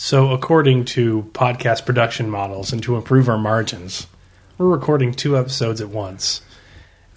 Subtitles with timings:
[0.00, 4.06] So, according to podcast production models and to improve our margins,
[4.56, 6.40] we're recording two episodes at once.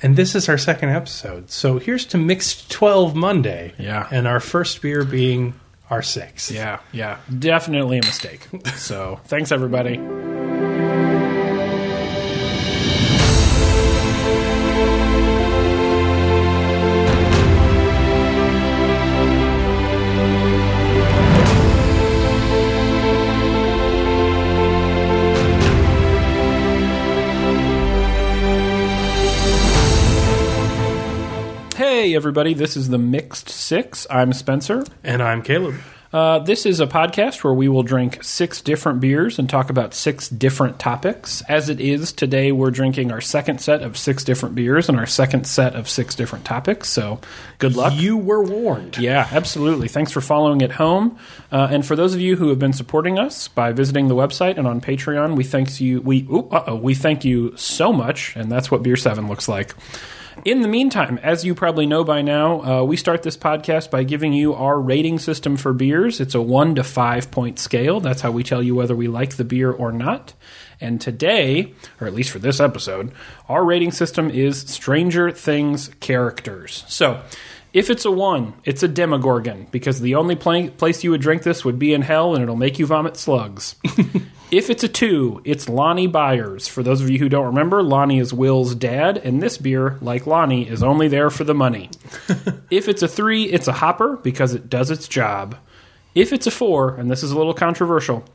[0.02, 1.52] And this is our second episode.
[1.52, 3.75] So, here's to Mixed 12 Monday.
[3.78, 4.07] Yeah.
[4.12, 5.54] And our first beer being
[5.91, 6.49] our sixth.
[6.49, 8.47] Yeah, yeah, definitely a mistake.
[8.78, 10.00] so thanks everybody.
[32.22, 34.06] Everybody, this is the Mixed Six.
[34.08, 34.86] I'm Spencer.
[35.03, 35.73] And I'm Caleb.
[36.14, 39.95] Uh, this is a podcast where we will drink six different beers and talk about
[39.95, 41.42] six different topics.
[41.50, 45.08] As it is today, we're drinking our second set of six different beers and our
[45.08, 46.89] second set of six different topics.
[46.89, 47.20] So,
[47.58, 47.94] good luck.
[47.95, 49.00] You were warned.
[49.00, 49.88] Yeah, absolutely.
[49.88, 51.17] Thanks for following at home,
[51.52, 54.59] uh, and for those of you who have been supporting us by visiting the website
[54.59, 56.02] and on Patreon, we thank you.
[56.02, 59.73] We oh, we thank you so much, and that's what Beer Seven looks like.
[60.46, 64.04] In the meantime, as you probably know by now, uh, we start this podcast by
[64.04, 66.20] giving you our rating system for beers.
[66.20, 68.00] It's a one to five point scale.
[68.00, 70.34] That's how we tell you whether we like the beer or not.
[70.80, 73.12] And today, or at least for this episode,
[73.50, 76.86] our rating system is Stranger Things characters.
[76.88, 77.22] So,
[77.73, 81.44] if it's a one, it's a Demogorgon, because the only pla- place you would drink
[81.44, 83.75] this would be in hell and it'll make you vomit slugs.
[84.52, 86.67] if it's a two, it's Lonnie Byers.
[86.67, 90.27] For those of you who don't remember, Lonnie is Will's dad, and this beer, like
[90.27, 91.89] Lonnie, is only there for the money.
[92.69, 95.55] if it's a three, it's a hopper, because it does its job.
[96.14, 98.25] If it's a four, and this is a little controversial,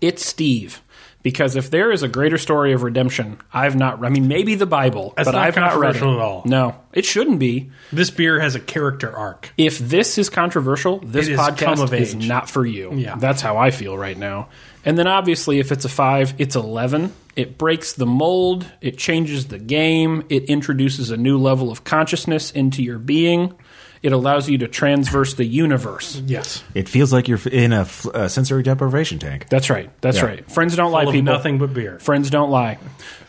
[0.00, 0.80] it's Steve.
[1.22, 4.04] Because if there is a greater story of redemption, I've not.
[4.04, 6.00] I mean, maybe the Bible, That's but not I've not read it.
[6.00, 6.42] controversial at all.
[6.46, 7.70] No, it shouldn't be.
[7.92, 9.52] This beer has a character arc.
[9.56, 12.26] If this is controversial, this It is come podcast of is age.
[12.26, 12.92] not for you.
[12.94, 13.14] Yeah.
[13.16, 14.48] That's how I feel right now.
[14.84, 17.12] And then obviously, if it's a five, it's 11.
[17.36, 22.50] It breaks the mold, it changes the game, it introduces a new level of consciousness
[22.50, 23.54] into your being,
[24.02, 26.20] it allows you to transverse the universe.
[26.26, 26.62] Yes.
[26.74, 29.46] It feels like you're in a, f- a sensory deprivation tank.
[29.48, 29.90] That's right.
[30.00, 30.24] That's Yeah.
[30.26, 30.50] right.
[30.50, 31.32] Friends don't lie, Full of people.
[31.32, 31.98] nothing but beer.
[32.00, 32.78] Friends don't lie.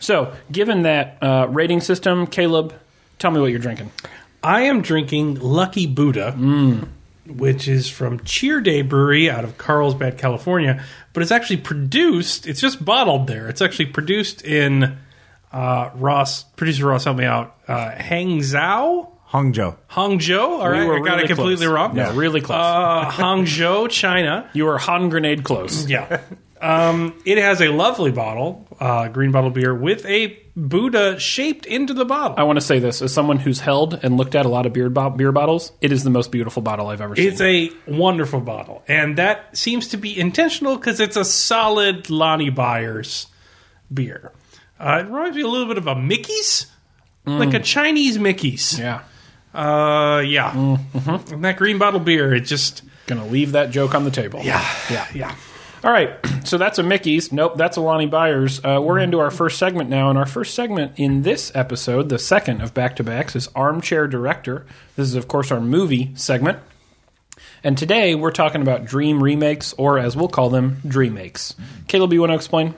[0.00, 2.74] So, given that uh, rating system, Caleb,
[3.18, 3.92] tell me what you're drinking.
[4.42, 6.32] I am drinking Lucky Buddha,
[7.26, 10.84] which is from Cheerday Brewery out of Carlsbad, California.
[11.12, 13.48] But it's actually produced, it's just bottled there.
[13.48, 14.98] It's actually produced in
[15.52, 19.08] uh, Ross, producer Ross, help me out, uh, Hangzhou?
[19.32, 19.76] Hangzhou.
[19.90, 20.40] Hangzhou?
[20.40, 21.74] All right, were I got really it completely close.
[21.74, 21.96] wrong.
[21.96, 22.58] Yeah, really close.
[22.60, 24.48] Uh, Hangzhou, China.
[24.54, 25.88] You are hand grenade close.
[25.88, 26.20] Yeah.
[26.60, 31.92] Um, it has a lovely bottle, uh, green bottle beer, with a Buddha shaped into
[31.92, 32.36] the bottle.
[32.38, 34.72] I want to say this as someone who's held and looked at a lot of
[34.72, 35.72] beer, bo- beer bottles.
[35.82, 37.26] It is the most beautiful bottle I've ever seen.
[37.28, 42.50] It's a wonderful bottle, and that seems to be intentional because it's a solid Lonnie
[42.50, 43.26] Byers
[43.92, 44.32] beer.
[44.80, 46.66] Uh, it reminds me a little bit of a Mickey's,
[47.26, 48.78] like a Chinese Mickey's.
[48.78, 49.02] yeah,
[49.54, 50.76] Uh, yeah.
[51.30, 54.40] And that green bottle beer, it just gonna leave that joke on the table.
[54.42, 55.34] yeah, yeah, yeah.
[55.84, 57.30] All right, so that's a Mickey's.
[57.30, 58.58] Nope, that's a Lonnie Byers.
[58.64, 62.18] Uh, we're into our first segment now, and our first segment in this episode, the
[62.18, 64.64] second of back to backs, is Armchair Director.
[64.96, 66.58] This is, of course, our movie segment.
[67.62, 71.54] And today we're talking about dream remakes, or as we'll call them, dream makes.
[71.86, 72.74] Caleb, you want to explain?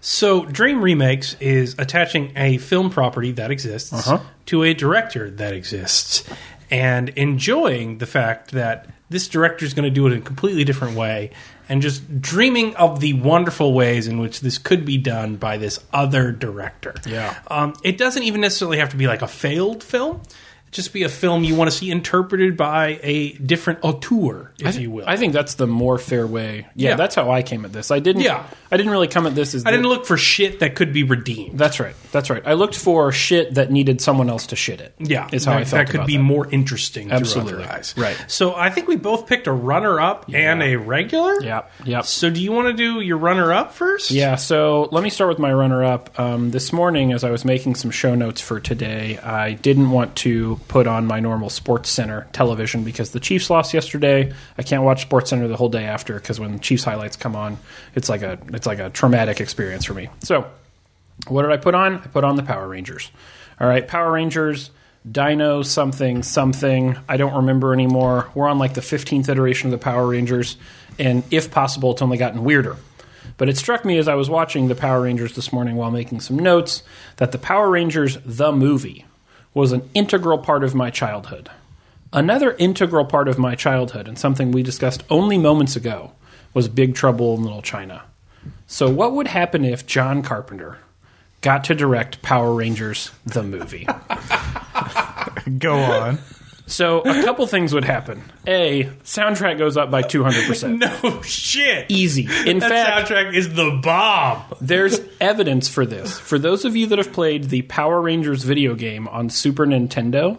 [0.00, 4.20] So, Dream Remakes is attaching a film property that exists Uh-huh.
[4.46, 6.24] to a director that exists
[6.70, 10.64] and enjoying the fact that this director is going to do it in a completely
[10.64, 11.30] different way
[11.68, 15.80] and just dreaming of the wonderful ways in which this could be done by this
[15.92, 16.94] other director.
[17.06, 17.34] Yeah.
[17.48, 20.22] Um, it doesn't even necessarily have to be like a failed film.
[20.72, 24.90] Just be a film you want to see interpreted by a different auteur, if you
[24.90, 25.04] will.
[25.04, 26.66] I think that's the more fair way.
[26.76, 26.94] Yeah, Yeah.
[26.96, 27.90] that's how I came at this.
[27.90, 28.22] I didn't.
[28.22, 28.44] Yeah.
[28.70, 29.66] I didn't really come at this as.
[29.66, 31.58] I the- didn't look for shit that could be redeemed.
[31.58, 31.96] That's right.
[32.12, 32.42] That's right.
[32.46, 34.94] I looked for shit that needed someone else to shit it.
[35.00, 35.86] Yeah, is how that, I felt.
[35.88, 36.22] that could be that.
[36.22, 37.10] more interesting.
[37.10, 37.54] Absolutely.
[37.54, 37.94] through other eyes.
[37.96, 38.24] Right.
[38.28, 41.42] So I think we both picked a runner-up and a regular.
[41.42, 41.72] Yep.
[41.84, 42.04] Yep.
[42.04, 44.12] So do you want to do your runner-up first?
[44.12, 46.16] Yeah, so let me start with my runner up.
[46.20, 50.14] Um, this morning, as I was making some show notes for today, I didn't want
[50.16, 54.32] to put on my normal Sports Center television because the Chiefs lost yesterday.
[54.56, 57.58] I can't watch Sports Center the whole day after because when Chiefs highlights come on,
[57.94, 60.08] it's like a it's like a traumatic experience for me.
[60.22, 60.50] So,
[61.28, 61.96] what did I put on?
[61.96, 63.10] I put on the Power Rangers.
[63.60, 64.70] All right, Power Rangers.
[65.10, 66.98] Dino something something.
[67.08, 68.30] I don't remember anymore.
[68.34, 70.58] We're on like the 15th iteration of the Power Rangers,
[70.98, 72.76] and if possible, it's only gotten weirder.
[73.38, 76.20] But it struck me as I was watching the Power Rangers this morning while making
[76.20, 76.82] some notes
[77.16, 79.06] that the Power Rangers the movie
[79.54, 81.50] was an integral part of my childhood.
[82.12, 86.12] Another integral part of my childhood, and something we discussed only moments ago,
[86.52, 88.02] was Big Trouble in Little China.
[88.66, 90.78] So, what would happen if John Carpenter
[91.40, 93.86] got to direct Power Rangers the movie?
[95.58, 96.18] Go on.
[96.70, 98.22] So, a couple things would happen.
[98.46, 100.78] A, soundtrack goes up by 200%.
[101.02, 101.86] No shit.
[101.90, 102.28] Easy.
[102.46, 104.42] In that fact, soundtrack is the bomb.
[104.60, 106.18] There's evidence for this.
[106.18, 110.38] For those of you that have played the Power Rangers video game on Super Nintendo,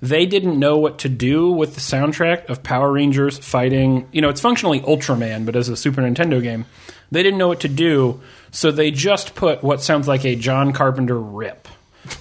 [0.00, 4.08] they didn't know what to do with the soundtrack of Power Rangers fighting.
[4.12, 6.64] You know, it's functionally Ultraman, but as a Super Nintendo game,
[7.10, 8.20] they didn't know what to do,
[8.50, 11.68] so they just put what sounds like a John Carpenter rip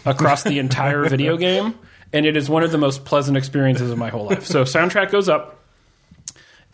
[0.06, 1.78] across the entire video game,
[2.14, 4.46] and it is one of the most pleasant experiences of my whole life.
[4.46, 5.57] So, soundtrack goes up.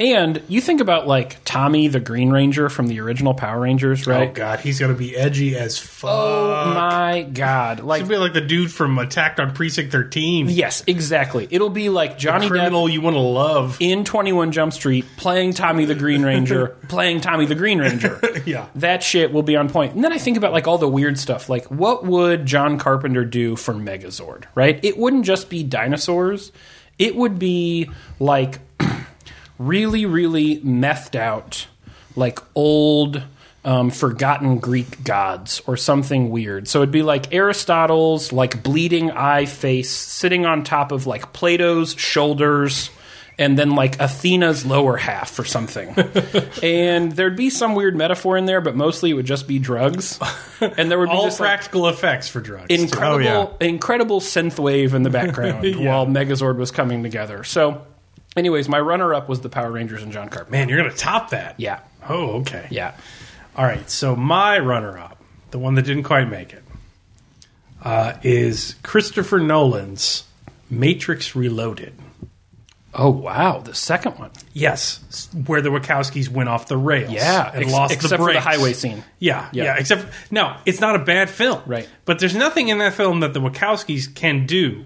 [0.03, 4.11] And you think about like Tommy the Green Ranger from the original Power Rangers, oh,
[4.11, 4.29] right?
[4.29, 6.09] Oh god, he's gonna be edgy as oh, fuck.
[6.11, 7.79] Oh my god!
[7.79, 10.50] Like He'll be like the dude from Attacked on Precinct 13.
[10.50, 11.47] yes, exactly.
[11.50, 13.77] It'll be like Johnny Depp criminal you want to love.
[13.79, 18.19] in Twenty One Jump Street playing Tommy the Green Ranger, playing Tommy the Green Ranger.
[18.45, 18.67] Yeah.
[18.75, 19.94] that shit will be on point.
[19.94, 21.47] And then I think about like all the weird stuff.
[21.47, 24.45] Like, what would John Carpenter do for Megazord?
[24.53, 24.83] Right?
[24.83, 26.51] It wouldn't just be dinosaurs.
[27.00, 27.89] It would be
[28.19, 28.59] like
[29.57, 31.67] really, really methed out,
[32.15, 33.23] like old,
[33.65, 36.67] um, forgotten Greek gods or something weird.
[36.67, 41.95] So it'd be like Aristotle's, like bleeding eye face sitting on top of like Plato's
[41.97, 42.89] shoulders.
[43.35, 45.89] And then like Athena's lower half or something,
[46.61, 50.19] and there'd be some weird metaphor in there, but mostly it would just be drugs,
[50.61, 52.67] and there would be All like, practical effects for drugs.
[52.69, 55.77] incredible, Oh, incredible synth wave in the background Yeah.
[55.89, 57.44] while Megazord was coming together.
[57.44, 57.81] So,
[58.35, 60.51] anyways, my runner-up was the Power Rangers and John Carpenter.
[60.51, 61.56] Man, you're gonna top that.
[61.59, 62.68] Yeah, Oh, okay.
[62.69, 62.94] yeah.
[63.56, 63.88] All right.
[63.89, 65.21] So my runner-up,
[65.51, 66.63] the one that didn't quite make it,
[67.83, 70.24] uh, is Christopher Nolan's
[70.69, 71.94] Matrix Reloaded.
[72.95, 74.30] Oh wow, the second one.
[74.53, 77.12] Yes, where the Wachowskis went off the rails.
[77.12, 79.03] Yeah, and ex- lost except the for the highway scene.
[79.18, 79.63] Yeah, Yeah.
[79.63, 81.62] yeah, Except no, it's not a bad film.
[81.65, 81.89] Right.
[82.06, 84.86] But there's nothing in that film that the Wachowskis can do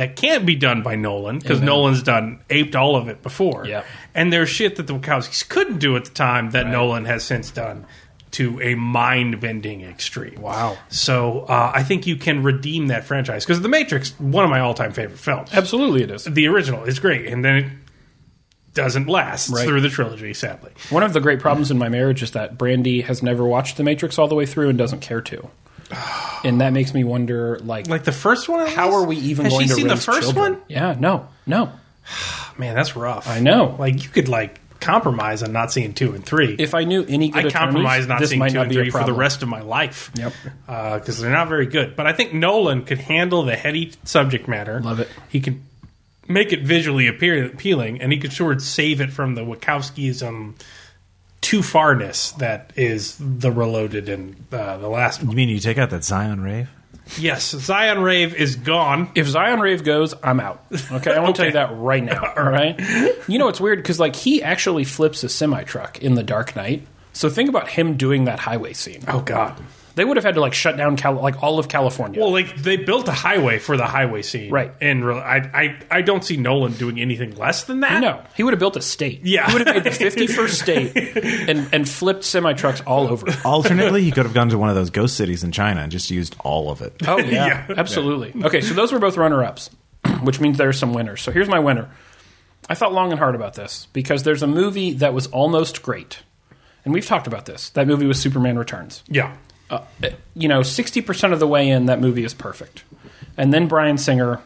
[0.00, 3.66] that can't be done by Nolan because Nolan's done aped all of it before.
[3.66, 3.84] Yep.
[4.14, 7.50] And there's shit that the Wachowskis couldn't do at the time that Nolan has since
[7.50, 7.84] done
[8.30, 10.40] to a mind bending extreme.
[10.40, 10.78] Wow.
[10.88, 14.60] So uh, I think you can redeem that franchise because The Matrix, one of my
[14.60, 15.50] all time favorite films.
[15.52, 16.24] Absolutely, it is.
[16.24, 17.66] The original is great, and then it
[18.72, 19.66] doesn't last Right.
[19.66, 20.70] through the trilogy, sadly.
[20.88, 23.82] One of the great problems in my marriage is that Brandy has never watched The
[23.82, 25.50] Matrix all the way through and doesn't care to.
[26.44, 29.52] And that makes me wonder, like, Like the first one, how are we even Has
[29.54, 30.52] going she to seen the raise first children?
[30.54, 30.62] one?
[30.68, 31.72] Yeah, no, no.
[32.58, 33.28] Man, that's rough.
[33.28, 33.76] I know.
[33.78, 36.56] Like you could like compromise on not seeing two and three.
[36.58, 38.76] If I knew any good I compromise not this seeing might two not and be
[38.76, 39.18] a three for the problem.
[39.20, 40.10] rest of my life.
[40.16, 40.32] Yep.
[40.66, 41.96] Uh, because they're not very good.
[41.96, 44.80] But I think Nolan could handle the heady subject matter.
[44.80, 45.08] Love it.
[45.28, 45.60] He could
[46.28, 50.54] make it visually appear, appealing, and he could sort of save it from the Wachowskism
[51.40, 55.90] too farness that is the Reloaded and uh, the last You mean you take out
[55.90, 56.68] that Zion rave?
[57.18, 59.10] Yes, Zion Rave is gone.
[59.16, 60.64] If Zion Rave goes, I'm out.
[60.92, 62.32] Okay, I want to tell you that right now.
[62.36, 62.78] All right.
[63.26, 66.54] You know it's weird because like he actually flips a semi truck in the Dark
[66.54, 66.86] Knight.
[67.12, 69.02] So think about him doing that highway scene.
[69.08, 69.60] Oh God.
[69.96, 72.20] They would have had to like shut down Cal- like all of California.
[72.20, 74.72] Well, like they built a highway for the highway scene, Right.
[74.80, 78.00] And re- I, I, I don't see Nolan doing anything less than that.
[78.00, 79.20] no, he would have built a state.
[79.24, 79.46] Yeah.
[79.48, 83.28] he would have made the 51st state and and flipped semi trucks all over.
[83.28, 83.44] it.
[83.44, 86.10] Alternately, you could have gone to one of those ghost cities in China and just
[86.10, 86.94] used all of it.
[87.06, 87.74] Oh yeah, Yeah.
[87.76, 88.32] absolutely.
[88.44, 89.70] Okay, so those were both runner ups,
[90.22, 91.20] which means there's some winners.
[91.20, 91.90] So here's my winner.
[92.68, 96.20] I thought long and hard about this because there's a movie that was almost great,
[96.84, 97.70] and we've talked about this.
[97.70, 99.02] That movie was Superman Returns.
[99.08, 99.34] Yeah.
[100.34, 102.84] You know, sixty percent of the way in, that movie is perfect,
[103.36, 104.40] and then Bryan Singer.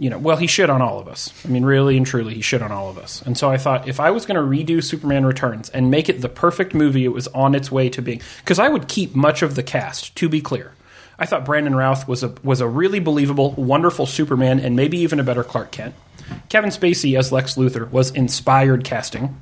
[0.00, 1.34] You know, well, he shit on all of us.
[1.44, 3.20] I mean, really and truly, he shit on all of us.
[3.22, 6.20] And so I thought if I was going to redo Superman Returns and make it
[6.20, 9.42] the perfect movie it was on its way to being, because I would keep much
[9.42, 10.72] of the cast, to be clear.
[11.18, 15.18] I thought Brandon Routh was a was a really believable, wonderful Superman, and maybe even
[15.18, 15.96] a better Clark Kent.
[16.48, 19.36] Kevin Spacey as Lex Luthor was inspired casting.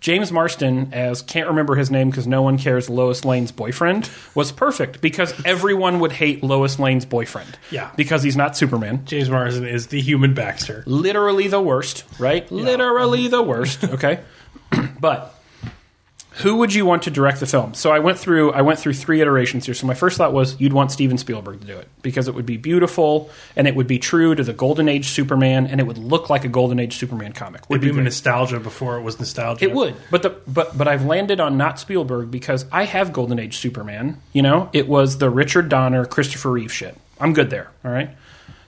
[0.00, 4.52] James Marsden as can't remember his name because no one cares Lois Lane's boyfriend was
[4.52, 7.58] perfect because everyone would hate Lois Lane's boyfriend.
[7.70, 7.90] Yeah.
[7.96, 9.04] because he's not Superman.
[9.06, 10.82] James Marsden is the human Baxter.
[10.86, 12.50] Literally the worst, right?
[12.50, 13.84] Literally the worst.
[13.84, 14.20] Okay,
[15.00, 15.35] but
[16.36, 17.72] who would you want to direct the film?
[17.74, 19.74] So I went through I went through three iterations here.
[19.74, 22.44] So my first thought was you'd want Steven Spielberg to do it because it would
[22.46, 25.98] be beautiful and it would be true to the Golden Age Superman and it would
[25.98, 27.68] look like a Golden Age Superman comic.
[27.70, 28.04] Would It'd be great.
[28.04, 29.64] nostalgia before it was nostalgia.
[29.64, 33.38] It would, but the but but I've landed on not Spielberg because I have Golden
[33.38, 34.20] Age Superman.
[34.32, 36.96] You know, it was the Richard Donner, Christopher Reeve shit.
[37.18, 37.70] I'm good there.
[37.84, 38.10] All right.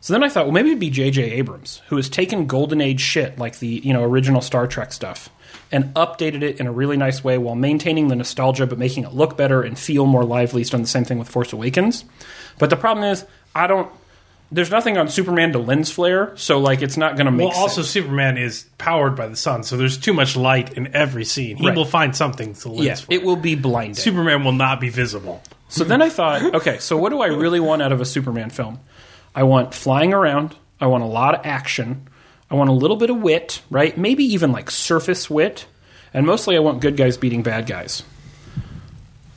[0.01, 1.23] So then I thought, well, maybe it'd be J.J.
[1.33, 5.29] Abrams, who has taken Golden Age shit, like the you know original Star Trek stuff,
[5.71, 9.13] and updated it in a really nice way while maintaining the nostalgia, but making it
[9.13, 10.61] look better and feel more lively.
[10.61, 12.05] He's done the same thing with Force Awakens.
[12.59, 13.91] But the problem is, I don't.
[14.51, 17.51] There's nothing on Superman to lens flare, so like it's not going to make.
[17.51, 17.91] Well, also sense.
[17.91, 21.59] Superman is powered by the sun, so there's too much light in every scene.
[21.59, 21.77] He Right.
[21.77, 23.13] will find something to lens yeah, for.
[23.13, 23.95] it will be blinding.
[23.95, 25.43] Superman will not be visible.
[25.69, 28.49] So then I thought, okay, so what do I really want out of a Superman
[28.49, 28.79] film?
[29.35, 30.57] I want flying around.
[30.81, 32.09] I want a lot of action.
[32.51, 33.97] I want a little bit of wit, right?
[33.97, 35.67] Maybe even like surface wit.
[36.15, 38.03] And mostly I want good guys beating bad guys.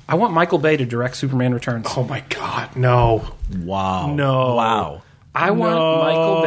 [0.08, 1.88] I want Michael Bay to direct Superman Returns.
[1.96, 3.36] Oh my God, no!
[3.63, 4.13] Wow.
[4.13, 4.56] No.
[4.56, 5.03] Wow.
[5.34, 6.01] I want no.
[6.01, 6.41] Michael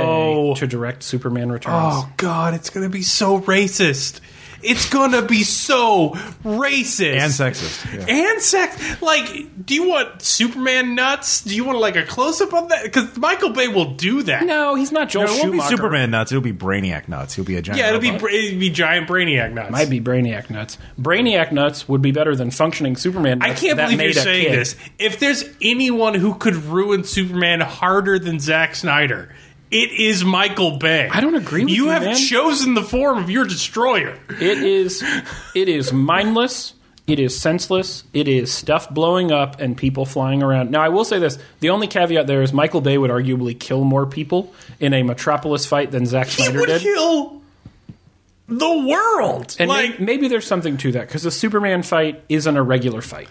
[0.54, 1.94] Bay to direct Superman Returns.
[1.94, 4.21] Oh God, it's gonna be so racist.
[4.64, 6.11] It's gonna be so
[6.44, 7.92] racist And sexist.
[8.09, 8.14] Yeah.
[8.33, 9.02] and sex.
[9.02, 11.42] Like, do you want Superman nuts?
[11.42, 12.85] Do you want like a close up on that?
[12.85, 14.44] Because Michael Bay will do that.
[14.44, 16.33] No, he's not Joel No, it won't be Superman nuts.
[16.33, 17.35] It'll be Brainiac nuts.
[17.35, 17.78] He'll be a giant.
[17.80, 18.21] Yeah, it'll be robot.
[18.23, 19.71] bra- it'd be giant brainiac nuts.
[19.71, 20.78] Might be Brainiac nuts.
[21.00, 24.49] Brainiac nuts would be better than functioning Superman I can't that believe made you're saying
[24.49, 24.59] kid.
[24.59, 24.76] this.
[24.99, 29.35] If there's anyone who could ruin Superman harder than Zack Snyder,
[29.75, 31.09] it is Michael Bay.
[31.12, 32.16] I don't agree with you, You have man.
[32.16, 34.19] chosen the form of your destroyer.
[34.31, 35.02] It is
[35.54, 36.75] it is mindless.
[37.07, 38.04] It is senseless.
[38.14, 40.71] It is stuff blowing up and people flying around.
[40.71, 43.85] Now, I will say this: the only caveat there is Michael Bay would arguably kill
[43.85, 46.81] more people in a Metropolis fight than Zack Snyder He would did.
[46.81, 47.43] kill
[48.49, 49.54] the world.
[49.59, 53.02] and like, may- maybe there's something to that because the Superman fight isn't a regular
[53.02, 53.28] fight.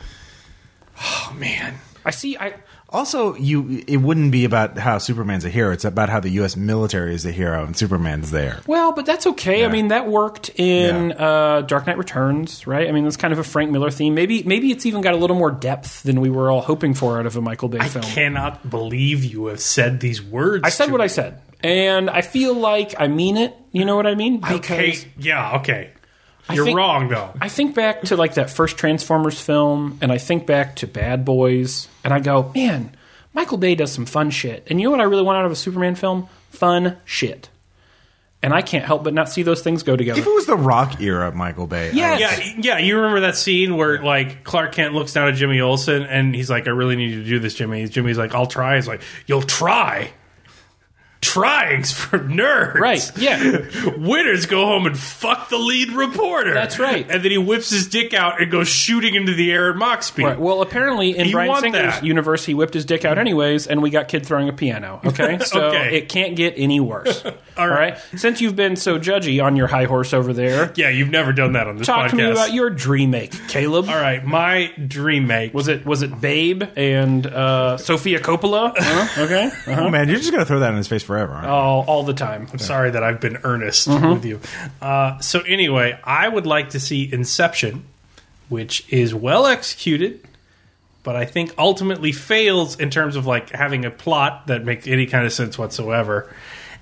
[1.01, 1.75] oh man.
[2.05, 2.37] I see.
[2.37, 2.53] I
[2.93, 5.71] Also, you it wouldn't be about how Superman's a hero.
[5.73, 6.55] It's about how the U.S.
[6.55, 8.59] military is the hero and Superman's there.
[8.67, 9.65] well, but that's okay.
[9.65, 11.15] I mean, that worked in Yeah.
[11.15, 12.87] uh, Dark Knight Returns, right?
[12.87, 14.13] I mean, that's kind of a Frank Miller theme.
[14.13, 17.19] Maybe maybe it's even got a little more depth than we were all hoping for
[17.19, 18.05] out of a Michael Bay I film.
[18.05, 20.63] I cannot believe you have said these words.
[20.63, 23.55] I said to what I said, and I feel like I mean it.
[23.71, 24.39] You know what I mean?
[24.43, 24.97] Okay.
[25.17, 25.57] Yeah.
[25.57, 25.89] Okay.
[26.49, 27.31] I You're think- wrong though.
[27.41, 31.23] I think back to like that first Transformers film, and I think back to Bad
[31.25, 32.95] Boys, and I go, man,
[33.33, 34.67] Michael Bay does some fun shit.
[34.69, 36.27] And you know what I really want out of a Superman film?
[36.51, 37.49] Fun shit.
[38.43, 40.19] And I can't help but not see those things go together.
[40.19, 42.19] If it was the Rock era, Michael Bay, Yes.
[42.45, 42.77] Yeah, yeah.
[42.77, 46.49] You remember that scene where like Clark Kent looks down at Jimmy Olsen and he's
[46.49, 48.99] like, "I really need you to do this, Jimmy." Jimmy's like, "I'll try." He's like,
[49.27, 50.11] "You'll try."
[51.23, 53.59] Trying's for nerds, Right, yeah.
[53.97, 56.53] Winners go home and fuck the lead reporter.
[56.53, 57.09] That's right.
[57.09, 60.03] And then he whips his dick out and goes shooting into the air at Mach
[60.03, 60.25] speed.
[60.25, 60.39] Right.
[60.39, 62.03] Well, apparently in You Bryan Singer's that.
[62.03, 64.99] universe, he whipped his dick out anyways, and we got kid throwing a piano.
[65.13, 65.97] Okay, so Okay.
[65.97, 67.23] it can't get any worse.
[67.55, 67.93] All right.
[67.93, 67.99] right.
[68.15, 71.53] Since you've been so judgy on your high horse over there, yeah, you've never done
[71.53, 72.09] that on this talk podcast.
[72.11, 73.87] to me about your dream make, Caleb.
[73.89, 78.73] All right, my dream make Was it was it Babe and uh, Sofia Coppola?
[78.75, 79.21] Huh?
[79.23, 81.33] Okay, Oh man, you're just gonna throw that in his face forever.
[81.33, 81.51] Aren't you?
[81.51, 82.47] all, all the time.
[82.51, 84.09] I'm sorry that I've been earnest Mm-hmm.
[84.13, 84.39] with you.
[84.81, 87.85] Uh, so anyway, I would like to see Inception,
[88.49, 90.25] which is well executed,
[91.03, 95.05] but I think ultimately fails in terms of like having a plot that makes any
[95.05, 96.33] kind of sense whatsoever,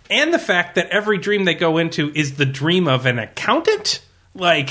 [0.09, 4.01] and the fact that every dream they go into is the dream of an accountant.
[4.33, 4.69] Like,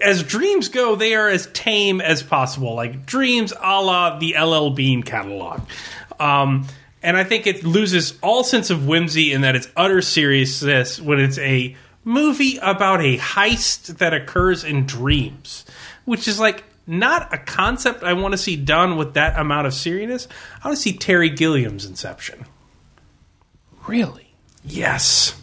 [0.00, 4.70] as dreams go, they are as tame as possible, like dreams a la the LL
[4.70, 5.62] Bean catalog.
[6.20, 6.66] Um,
[7.02, 11.18] and I think it loses all sense of whimsy in that it's utter seriousness when
[11.20, 15.64] it's a movie about a heist that occurs in dreams,
[16.04, 19.74] which is like not a concept I want to see done with that amount of
[19.74, 20.28] seriousness.
[20.62, 22.44] I want to see Terry Gilliam's Inception.
[23.86, 24.32] Really?
[24.64, 25.36] Yes.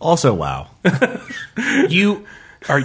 [0.00, 0.68] Also, wow.
[1.88, 2.24] You
[2.68, 2.82] are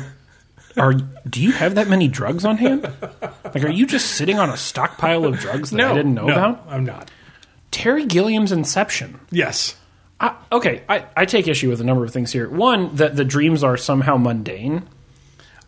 [0.78, 2.84] are do you have that many drugs on hand?
[3.44, 6.28] Like, are you just sitting on a stockpile of drugs that No, I didn't know
[6.28, 6.66] no, about?
[6.68, 7.12] I'm not.
[7.72, 9.20] Terry Gilliam's Inception.
[9.32, 9.76] Yes.
[10.20, 12.50] I, okay, I, I take issue with a number of things here.
[12.50, 14.88] One, that the dreams are somehow mundane.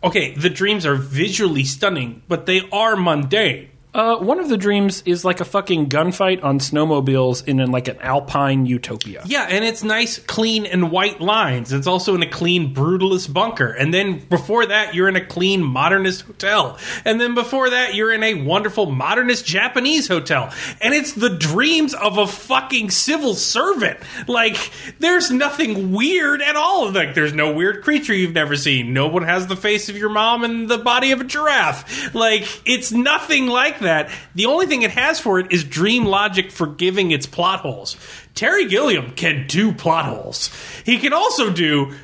[0.02, 3.70] Okay, the dreams are visually stunning, but they are mundane.
[3.96, 7.88] Uh, one of the dreams is like a fucking gunfight on snowmobiles in an, like
[7.88, 9.22] an alpine utopia.
[9.24, 11.72] Yeah, and it's nice, clean, and white lines.
[11.72, 13.70] It's also in a clean, brutalist bunker.
[13.70, 16.78] And then before that, you're in a clean, modernist hotel.
[17.06, 20.52] And then before that, you're in a wonderful, modernist Japanese hotel.
[20.82, 23.98] And it's the dreams of a fucking civil servant.
[24.28, 24.58] Like,
[24.98, 26.92] there's nothing weird at all.
[26.92, 28.92] Like, there's no weird creature you've never seen.
[28.92, 32.14] No one has the face of your mom and the body of a giraffe.
[32.14, 33.85] Like, it's nothing like that.
[33.86, 37.96] That, the only thing it has for it is dream logic forgiving its plot holes.
[38.34, 40.50] Terry Gilliam can do plot holes.
[40.84, 41.94] He can also do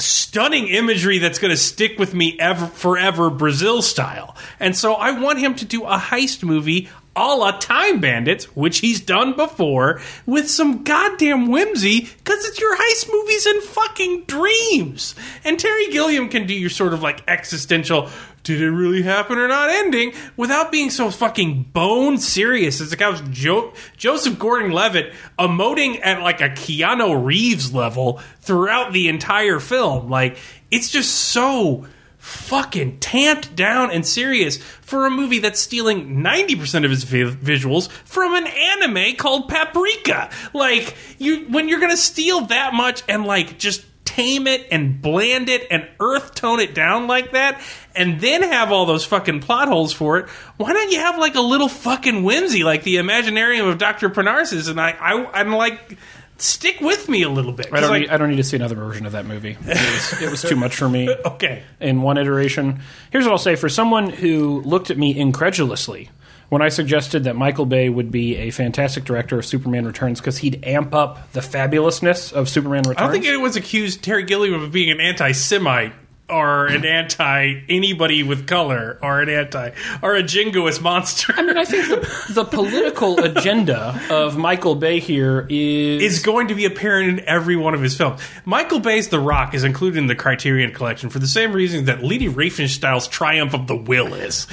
[0.00, 4.36] stunning imagery that's going to stick with me ever forever Brazil style.
[4.58, 6.88] And so I want him to do a heist movie
[7.20, 12.76] a la Time Bandits, which he's done before, with some goddamn whimsy, because it's your
[12.76, 15.14] heist movies and fucking dreams.
[15.44, 18.08] And Terry Gilliam can do your sort of like existential,
[18.42, 22.80] did it really happen or not ending, without being so fucking bone serious.
[22.80, 28.92] It's like was jo- Joseph Gordon Levitt emoting at like a Keanu Reeves level throughout
[28.92, 30.08] the entire film.
[30.08, 30.38] Like,
[30.70, 31.86] it's just so
[32.20, 37.90] fucking tamped down and serious for a movie that's stealing 90% of its vi- visuals
[37.90, 40.30] from an anime called Paprika.
[40.52, 45.00] Like you when you're going to steal that much and like just tame it and
[45.00, 47.60] bland it and earth tone it down like that
[47.94, 51.36] and then have all those fucking plot holes for it why don't you have like
[51.36, 55.96] a little fucking whimsy like the imaginarium of dr Parnassus and i i i'm like
[56.40, 58.44] stick with me a little bit I 'Cause, don't, like, need, I don't need to
[58.44, 59.56] see another version of that movie.
[59.60, 62.80] It was, it was too much for me okay in one iteration.
[63.10, 66.10] Here's what I'll say for someone who looked at me incredulously
[66.48, 70.38] when I suggested that Michael Bay would be a fantastic director of Superman Returns because
[70.38, 72.96] he'd amp up the fabulousness of Superman Returns.
[72.98, 75.92] I don't think anyone's accused Terry Gilliam of being an anti-Semite
[76.30, 79.70] or an anti anybody with color or an anti
[80.02, 81.32] or a jingoist monster.
[81.36, 86.48] I mean, I think the, the political agenda of Michael Bay here is is going
[86.48, 88.20] to be apparent in every one of his films.
[88.44, 92.02] Michael Bay's The Rock is included in the Criterion Collection for the same reason that
[92.02, 94.46] Leni Riefenstahl's Triumph of the Will is.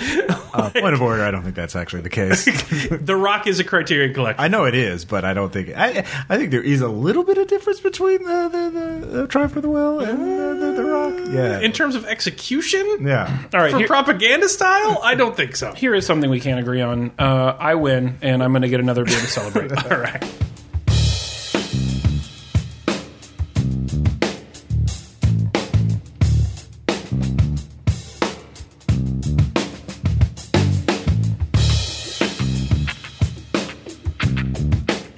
[0.53, 2.46] Uh, point of order, I don't think that's actually the case.
[2.89, 4.43] the Rock is a Criterion Collection.
[4.43, 6.05] I know it is, but I don't think I.
[6.29, 9.55] I think there is a little bit of difference between the the, the, the Triumph
[9.55, 11.13] of the Will and the, the, the Rock.
[11.29, 13.44] Yeah, in terms of execution, yeah.
[13.54, 13.72] all right.
[13.72, 15.74] for Here, propaganda style, I don't think so.
[15.74, 17.12] here is something we can't agree on.
[17.20, 19.72] Uh, I win, and I'm going to get another beer to celebrate.
[19.92, 20.24] All right.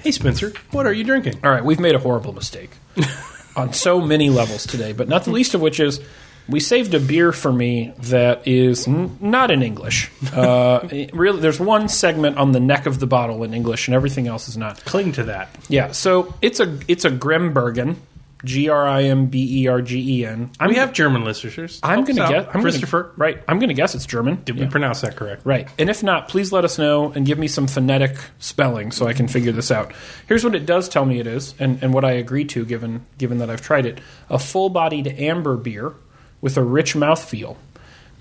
[0.02, 1.38] Hey Spencer, what are you drinking?
[1.44, 2.70] All right, we've made a horrible mistake
[3.56, 6.00] on so many levels today, but not the least of which is
[6.48, 10.10] we saved a beer for me that is n- not in English.
[10.34, 14.26] Uh, really, there's one segment on the neck of the bottle in English, and everything
[14.28, 14.82] else is not.
[14.84, 15.48] Cling to that.
[15.68, 17.96] Yeah, so it's a it's a Grimbergen,
[18.44, 20.50] G R I M B E R G E N.
[20.66, 21.80] we have German listeners.
[21.82, 22.46] I'm going to guess.
[22.54, 23.02] I'm Christopher.
[23.02, 23.42] Gonna, right.
[23.48, 24.40] I'm going to guess it's German.
[24.44, 24.64] Did Yeah.
[24.64, 25.42] we pronounce that correct?
[25.44, 25.68] Right.
[25.78, 29.12] And if not, please let us know and give me some phonetic spelling so I
[29.12, 29.92] can figure this out.
[30.28, 33.04] Here's what it does tell me it is, and, and what I agree to given
[33.18, 34.00] given that I've tried it.
[34.30, 35.92] A full bodied amber beer
[36.40, 37.56] with a rich mouthfeel.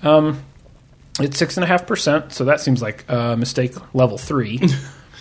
[0.03, 0.43] Um,
[1.19, 4.59] it's six and a half percent, so that seems like uh, mistake level three.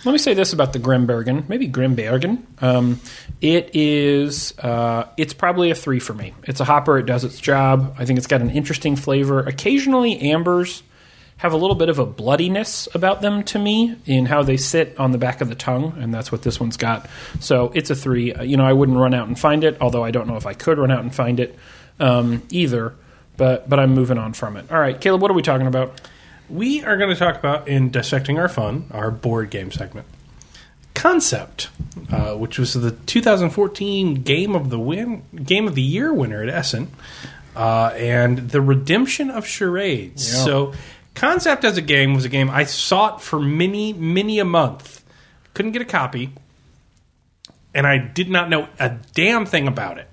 [0.05, 2.43] Let me say this about the Grimbergen, maybe Grimbergen.
[2.63, 3.01] Um,
[3.41, 6.33] it is, uh, it's probably a three for me.
[6.43, 6.97] It's a hopper.
[6.97, 7.95] It does its job.
[7.99, 9.41] I think it's got an interesting flavor.
[9.41, 10.83] Occasionally, ambers
[11.35, 14.97] have a little bit of a bloodiness about them to me in how they sit
[14.97, 17.09] on the back of the tongue, and that's what this one's got.
[17.41, 18.33] So it's a three.
[18.33, 20.45] Uh, You know, I wouldn't run out and find it, although I don't know if
[20.45, 21.59] I could run out and find it
[21.99, 22.95] um, either.
[23.37, 24.69] But but I'm moving on from it.
[24.71, 26.01] All right, Caleb, what are we talking about?
[26.49, 30.07] We are going to talk about in Dissecting Our Fun, our board game segment,
[30.95, 31.69] Concept,
[32.11, 36.49] uh, which was the 2014 Game of the Win, Game of the Year winner at
[36.49, 36.91] Essen,
[37.55, 40.33] uh, and the Redemption of Charades.
[40.33, 40.43] Yeah.
[40.43, 40.73] So,
[41.15, 45.03] Concept as a game was a game I sought for many, many a month.
[45.53, 46.31] Couldn't get a copy,
[47.73, 50.08] and I did not know a damn thing about it.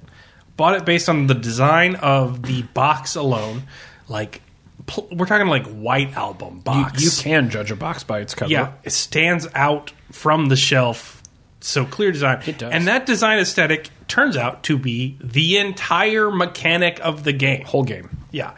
[0.56, 3.64] Bought it based on the design of the box alone,
[4.08, 4.40] like
[4.86, 7.02] pl- we're talking like white album You, box.
[7.02, 8.50] you can judge a box by its cover.
[8.50, 11.22] yeah, it stands out from the shelf.
[11.60, 12.72] So clear design, It does.
[12.72, 17.64] and that design aesthetic turns out to be the entire mechanic of the game.
[17.64, 18.16] Whole game.
[18.30, 18.52] Yeah.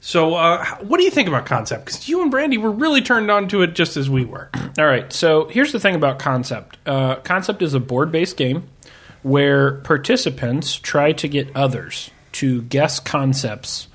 [0.00, 1.86] So, uh, h- what do you think about concept?
[1.86, 4.50] Because you and Brandy were really turned on to it just as we were.
[4.76, 5.10] All right.
[5.12, 6.76] So here's the thing about Concept.
[6.84, 8.64] Uh, Concept is a board-based game
[9.22, 13.88] where participants try to get others to guess concepts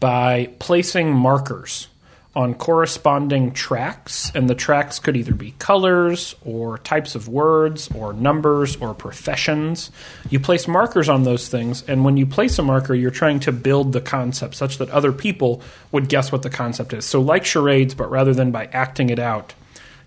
[0.00, 1.88] by placing markers
[2.36, 8.12] on corresponding tracks, and the tracks could either be colors or types of words or
[8.12, 9.90] numbers or professions.
[10.30, 13.52] You place markers on those things, and when you place a marker, you're trying to
[13.52, 17.04] build the concept such that other people would guess what the concept is.
[17.04, 19.54] So, like charades, but rather than by acting it out,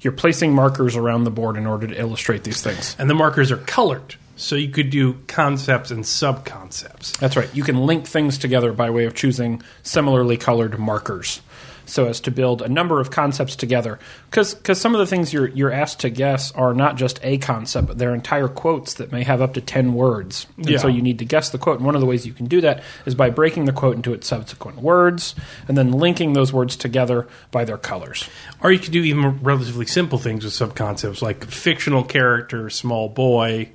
[0.02, 2.96] you're placing markers around the board in order to illustrate these things.
[3.00, 4.16] And the markers are colored.
[4.38, 7.12] So you could do concepts and sub concepts.
[7.18, 7.50] That's right.
[7.56, 11.42] You can link things together by way of choosing similarly colored markers.
[11.90, 13.98] so as to build a number of concepts together.
[14.30, 17.88] Because some of the things you're, you're asked to guess are not just a concept,
[17.88, 20.48] but they're entire quotes that may have up to 10 words.
[20.58, 20.80] And Yeah.
[20.80, 21.78] so you need to guess the quote.
[21.78, 24.14] And one of the ways you can do that is by breaking the quote into
[24.14, 25.34] its subsequent words
[25.70, 28.28] and then linking those words together by their colors.
[28.62, 33.70] Or you could do even relatively simple things with subconcepts like fictional character, small boy,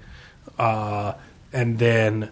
[0.59, 1.15] uh,
[1.53, 2.31] and then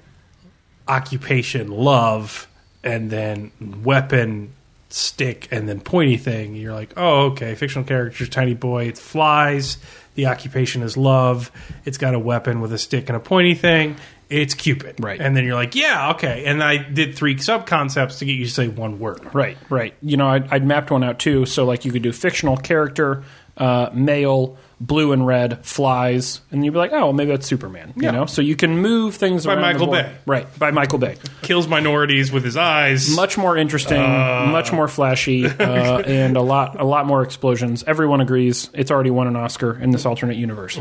[0.89, 2.49] occupation, love,
[2.83, 3.53] and then
[3.83, 4.53] weapon,
[4.89, 6.55] stick, and then pointy thing.
[6.55, 9.79] You're like, oh, okay, fictional character, tiny boy, it flies.
[10.15, 11.53] The occupation is love.
[11.85, 13.97] It's got a weapon with a stick and a pointy thing.
[14.29, 14.97] It's Cupid.
[15.01, 15.21] Right.
[15.21, 16.45] And then you're like, yeah, okay.
[16.45, 19.35] And I did three sub concepts to get you to say one word.
[19.35, 19.95] Right, right.
[20.03, 21.47] You know, I'd, I'd mapped one out too.
[21.47, 23.25] So, like, you could do fictional character,
[23.57, 27.93] uh, male, blue and red, flies, and you'd be like, oh, well, maybe that's Superman.
[27.97, 28.07] Yeah.
[28.07, 29.63] You know, so you can move things By around.
[29.63, 30.07] the Michael board.
[30.07, 30.17] Bay.
[30.27, 31.17] Right, by Michael Bay.
[31.43, 33.15] Kills minorities with his eyes.
[33.15, 37.85] Much more interesting, much more flashy, uh, and a lot, a lot more explosions.
[37.87, 40.79] Everyone agrees it's already won an Oscar in this alternate universe.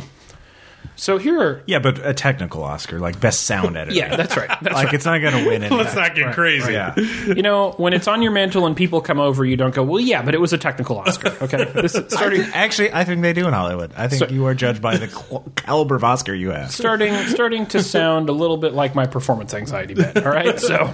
[0.96, 3.96] So here, are, Yeah, but a technical Oscar, like best sound editor.
[3.96, 4.50] yeah, that's right.
[4.62, 5.64] That's like it's not going to win.
[5.64, 6.74] Any Let's not get crazy.
[6.74, 6.94] Yeah.
[6.98, 10.02] you know, when it's on your mantle and people come over, you don't go, well,
[10.02, 11.30] yeah, but it was a technical Oscar.
[11.42, 12.42] Okay, this is I starting.
[12.42, 13.94] think- actually, I think they do in Hollywood.
[13.96, 16.70] I think So- you are judged by the qu- caliber of Oscar you have.
[16.72, 20.18] starting starting to sound a little bit like my performance anxiety bit.
[20.18, 20.92] All right, so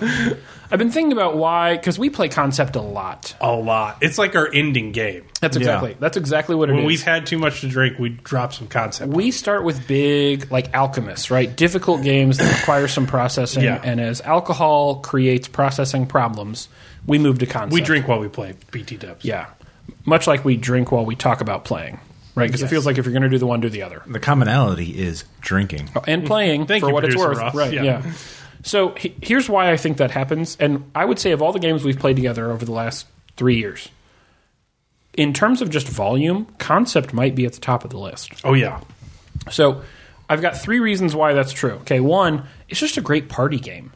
[0.72, 3.36] I've been thinking about why because we play concept a lot.
[3.42, 3.98] A lot.
[4.02, 5.26] It's like our ending game.
[5.42, 6.78] That's exactly that's exactly what it is.
[6.78, 9.12] When we've had too much to drink, we drop some concept.
[9.12, 11.54] we start with big like alchemists, right?
[11.56, 13.82] Difficult games that require some processing, Yeah.
[13.84, 16.68] and as alcohol creates processing problems,
[17.06, 17.74] we move to concept.
[17.74, 19.24] we drink while we play BT dubs.
[19.26, 19.48] yeah,
[20.06, 22.00] much like we drink while we talk about playing,
[22.36, 22.48] right?
[22.48, 24.02] Because it feels like if you're going to do the one, do the other.
[24.08, 25.90] The commonality is drinking.
[25.96, 27.38] Oh, and playing Thank for you, what it's worth.
[27.38, 27.54] Ross.
[27.56, 27.74] Right.
[27.74, 27.84] Yeah.
[27.84, 28.12] Yeah.
[28.64, 31.60] So he, here's why I think that happens, and I would say of all the
[31.60, 33.06] games we've played together over the last
[33.38, 33.90] three years,
[35.14, 38.32] in terms of just volume, concept might be at the top of the list.
[38.44, 38.82] Oh yeah.
[39.52, 39.84] So
[40.30, 41.74] I've got three reasons why that's true.
[41.82, 43.92] Okay, one, it's just a great party game.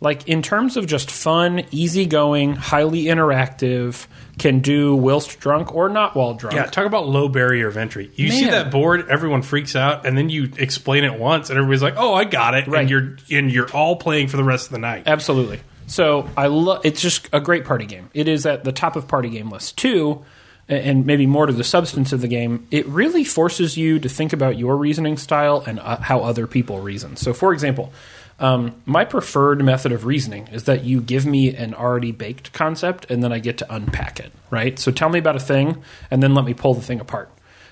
[0.00, 4.06] Like in terms of just fun, easygoing, highly interactive,
[4.38, 6.54] can do whilst drunk or not while drunk.
[6.54, 8.10] Yeah, talk about low barrier of entry.
[8.14, 11.82] You see that board, everyone freaks out, and then you explain it once, and everybody's
[11.82, 12.82] like, "Oh, I got it!" Right.
[12.82, 15.04] And you're and you're all playing for the rest of the night.
[15.06, 15.60] Absolutely.
[15.88, 16.82] So I love.
[16.84, 18.08] It's just a great party game.
[18.14, 19.76] It is at the top of party game list.
[19.76, 20.24] Two,
[20.68, 22.66] and maybe more to the substance of the game.
[22.70, 26.80] It really forces you to think about your reasoning style and uh, how other people
[26.80, 27.16] reason.
[27.16, 27.92] So, for example,
[28.38, 33.10] um, my preferred method of reasoning is that you give me an already baked concept
[33.10, 34.32] and then I get to unpack it.
[34.50, 34.78] Right.
[34.78, 37.30] So tell me about a thing and then let me pull the thing apart.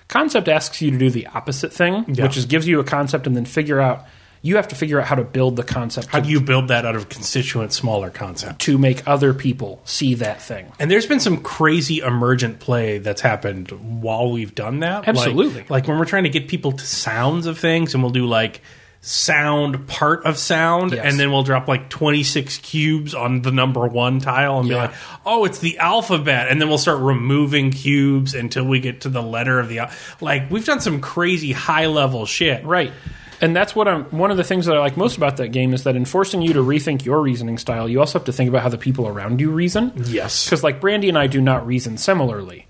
[0.09, 2.25] Concept asks you to do the opposite thing, Yeah.
[2.25, 4.05] which is gives you a concept and then figure out.
[4.47, 6.69] You have to figure out how to build the concept How to do you build
[6.69, 8.65] that out of constituent, smaller concepts?
[8.67, 10.71] to make other people see that thing.
[10.79, 13.71] And there's been some crazy emergent play that's happened
[14.03, 15.09] while we've done that.
[15.09, 15.65] Absolutely.
[15.69, 18.61] Like, when we're trying to get people to sounds of things, and we'll do like
[19.03, 21.05] sound part of sound, Yes.
[21.05, 24.93] and then we'll drop like 26 cubes on the number one tile and be like,
[25.25, 26.49] oh, it's the alphabet.
[26.51, 29.79] And then we'll start removing cubes until we get to the letter of the.
[29.81, 32.65] al- Like, we've done some crazy high level shit.
[32.65, 32.93] Right.
[33.41, 35.75] And that's what I'm one of the things that I like most about that game
[35.75, 38.49] is that in forcing you to rethink your reasoning style, you also have to think
[38.49, 39.93] about how the people around you reason.
[40.07, 40.45] Yes.
[40.45, 42.67] Because like Brandy and I do not reason similarly.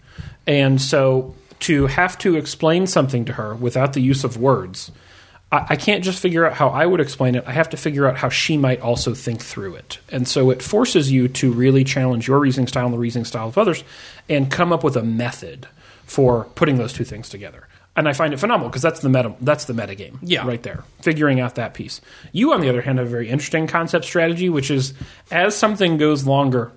[0.47, 4.91] And so to have to explain something to her without the use of words,
[5.51, 7.45] I, I can't just figure out how I would explain it.
[7.47, 9.99] I have to figure out how she might also think through it.
[10.11, 13.49] And so it forces you to really challenge your reasoning style and the reasoning style
[13.49, 13.85] of others
[14.29, 15.69] and come up with a method
[16.05, 17.69] for putting those two things together.
[17.97, 20.19] And I find it phenomenal because that's the meta that's the meta game.
[20.23, 20.47] Yeah.
[20.47, 20.85] Right there.
[21.01, 22.01] Figuring out that piece.
[22.33, 24.93] You on the other hand have a very interesting concept strategy, which is
[25.31, 26.73] as something goes longer,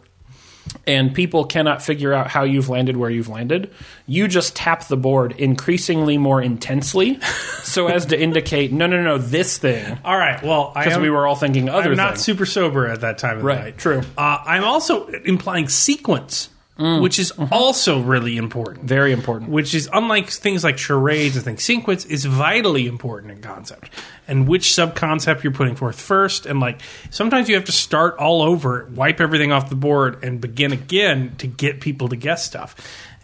[0.87, 3.71] and people cannot figure out how you've landed where you've landed,
[4.05, 7.19] you just tap the board increasingly more intensely
[7.63, 9.97] so as to indicate, no, no, no, this thing.
[10.05, 10.41] All right.
[10.43, 12.19] Well, I Because we were all thinking other I'm not thing.
[12.19, 13.77] super sober at that time of Right, the night.
[13.77, 14.01] true.
[14.17, 16.49] Uh, I'm also implying sequence,
[16.79, 17.01] Mm.
[17.01, 17.53] which is Mm-hmm.
[17.53, 18.85] also really important.
[18.85, 19.51] Very important.
[19.51, 21.61] Which is unlike things like charades and things.
[21.63, 23.91] Sequence is vitally important in concept,
[24.27, 28.17] and which sub concept you're putting forth first, and like sometimes you have to start
[28.17, 32.45] all over, wipe everything off the board, and begin again to get people to guess
[32.45, 32.75] stuff.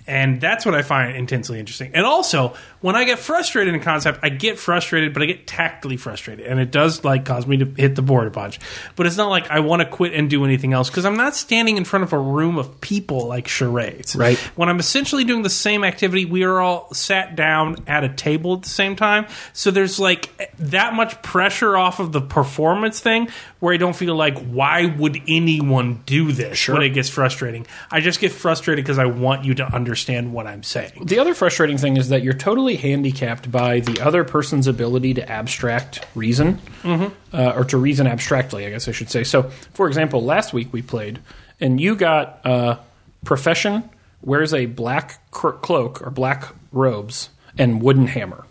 [0.07, 1.91] And that's what I find intensely interesting.
[1.95, 5.97] And also, when I get frustrated in concept, I get frustrated, but I get tactily
[5.97, 6.45] frustrated.
[6.45, 8.59] And it does like cause me to hit the board a bunch.
[8.95, 11.35] But it's not like I want to quit and do anything else because I'm not
[11.35, 14.15] standing in front of a room of people like charades.
[14.15, 14.37] Right.
[14.55, 18.53] When I'm essentially doing the same activity, we are all sat down at a table
[18.53, 19.25] at the same time.
[19.53, 24.15] So there's like that much pressure off of the performance thing where I don't feel
[24.15, 27.65] like, why would anyone do this when it gets frustrating?
[27.89, 29.94] I just get frustrated because I want you to understand
[30.33, 31.05] what I'm saying.
[31.05, 35.29] The other frustrating thing is that you're totally handicapped by the other person's ability to
[35.29, 39.23] abstract reason, uh, or to reason abstractly, I guess I should say.
[39.23, 41.19] So, for example, last week we played,
[41.59, 42.77] and you got uh,
[43.23, 43.89] profession
[44.21, 48.45] wears a black cloak or black robes and wooden hammer,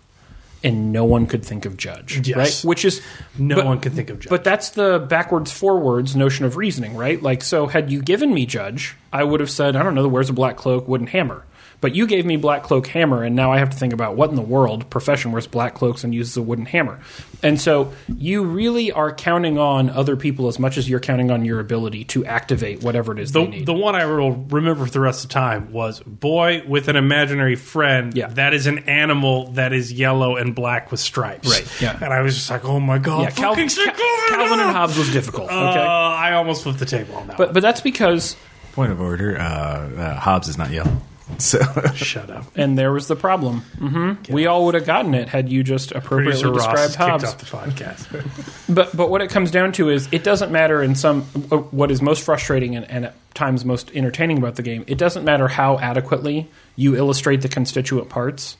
[0.65, 2.37] and no one could think of judge, Yes.
[2.37, 2.69] right?
[2.69, 3.01] Which is
[3.39, 4.31] No but- one could think of judge.
[4.31, 7.23] But that's the backwards forwards notion of reasoning, right?
[7.23, 10.09] Like, so had you given me judge, I would have said, I don't know, the
[10.09, 11.45] wears a black cloak, wooden hammer.
[11.85, 14.31] But you gave me black cloak hammer, and now I have to think about what
[14.31, 16.99] in the world profession wears black cloaks and uses a wooden hammer.
[17.43, 21.45] And so you really are counting on other people as much as you're counting on
[21.45, 23.67] your ability to activate whatever it is they The, need.
[23.67, 26.97] the one I will remember for the rest of the time was boy with an
[26.97, 28.17] imaginary friend.
[28.17, 28.29] Yeah.
[28.29, 31.51] That is an animal that is yellow and black with stripes.
[31.51, 31.99] Right, yeah.
[32.03, 33.25] And I was just like, oh my God.
[33.25, 34.29] yeah, Cal- Cal- sick of it.
[34.31, 35.49] Calvin and Hobbes was difficult.
[35.51, 37.37] Okay, Uh, I almost flipped the table on that.
[37.37, 38.37] but but that's because
[38.73, 40.97] Point of order: uh, uh, Hobbes is not yellow.
[41.39, 41.59] So.
[41.95, 42.45] Shut up.
[42.55, 43.61] and there was the problem.
[43.79, 46.97] hmm We all would have gotten it had you just appropriately Producer Ross described is
[46.97, 47.25] kicked Hobbes.
[47.25, 48.55] off the podcast.
[48.75, 51.91] But but what it comes down to is it doesn't matter in some uh, what
[51.91, 54.85] is most frustrating and, and at times most entertaining about the game.
[54.87, 58.57] It doesn't matter how adequately you illustrate the constituent parts.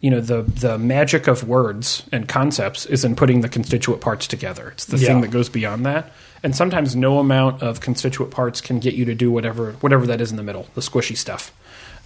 [0.00, 4.26] You know the the magic of words and concepts is in putting the constituent parts
[4.26, 4.70] together.
[4.70, 5.08] It's the Yeah.
[5.08, 6.12] thing that goes beyond that.
[6.44, 10.20] And sometimes no amount of constituent parts can get you to do whatever whatever that
[10.20, 11.52] is in the middle, the squishy stuff.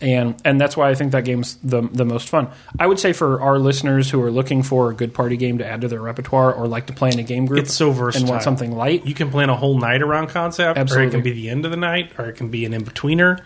[0.00, 2.48] And and that's why I think that game's the the most fun.
[2.78, 5.66] I would say for our listeners who are looking for a good party game to
[5.66, 8.24] add to their repertoire or like to play in a game group It's so versatile.
[8.26, 9.06] and want something light.
[9.06, 11.70] You can plan a whole night around concept, or it can be the end of
[11.70, 13.40] the night, or it can be an in betweener.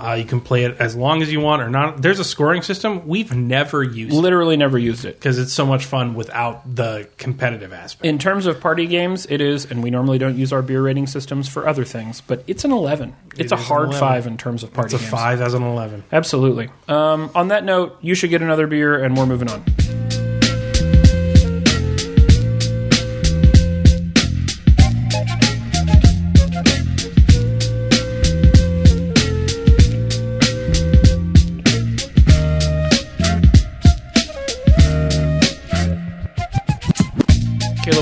[0.00, 2.00] Uh, you can play it as long as you want, or not.
[2.02, 3.06] There's a scoring system.
[3.06, 5.16] We've never used it Literally never used it.
[5.16, 8.06] because it's so much fun without the competitive aspect.
[8.06, 11.06] In terms of party games, it is, and we normally don't use our beer rating
[11.06, 13.14] systems for other things, but it's an 11.
[13.36, 14.00] It's a is an hard 11.
[14.00, 15.02] five in terms of party games.
[15.02, 15.22] It's a games.
[15.22, 16.04] five as an eleven.
[16.12, 16.68] Absolutely.
[16.88, 20.09] Um, on that note, you should get another beer, and we're moving on.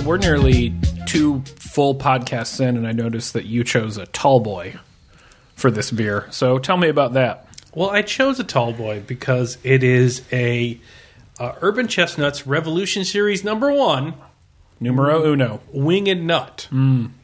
[0.09, 4.77] We're nearly two full podcasts in, and I noticed that you chose a tall boy
[5.55, 6.27] for this beer.
[6.31, 7.47] So tell me about that.
[7.75, 10.81] Well, I chose a tall boy because it is a
[11.39, 14.15] uh, Urban Chestnuts Revolution Series number one
[14.81, 15.61] Numero uno.
[15.75, 16.69] winged nut.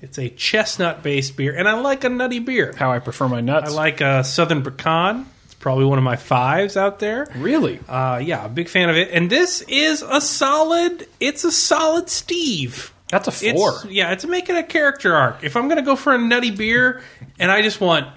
[0.02, 2.74] It's a chestnut based beer, and I like a nutty beer.
[2.76, 3.70] How I prefer my nuts.
[3.70, 5.26] I like a Southern Pecan.
[5.64, 7.26] Probably one of my fives out there.
[7.36, 7.80] really.
[7.88, 9.08] Uh, yeah, a big fan of it.
[9.12, 11.08] And this is a solid.
[11.20, 12.92] It's a solid Steve.
[13.08, 13.70] That's a four.
[13.76, 15.42] It's, yeah, it's making a character arc.
[15.42, 17.00] If I'm going to go for a nutty beer
[17.38, 18.08] and I just want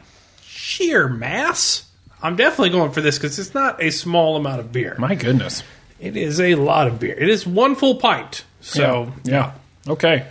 [0.41, 1.89] sheer mass,
[2.21, 4.97] I'm definitely going for this because it's not a small amount of beer.
[4.99, 5.63] My goodness.
[6.01, 7.15] It is a lot of beer.
[7.17, 8.43] It is one full pint.
[8.59, 9.53] So yeah.
[9.87, 10.27] Okay.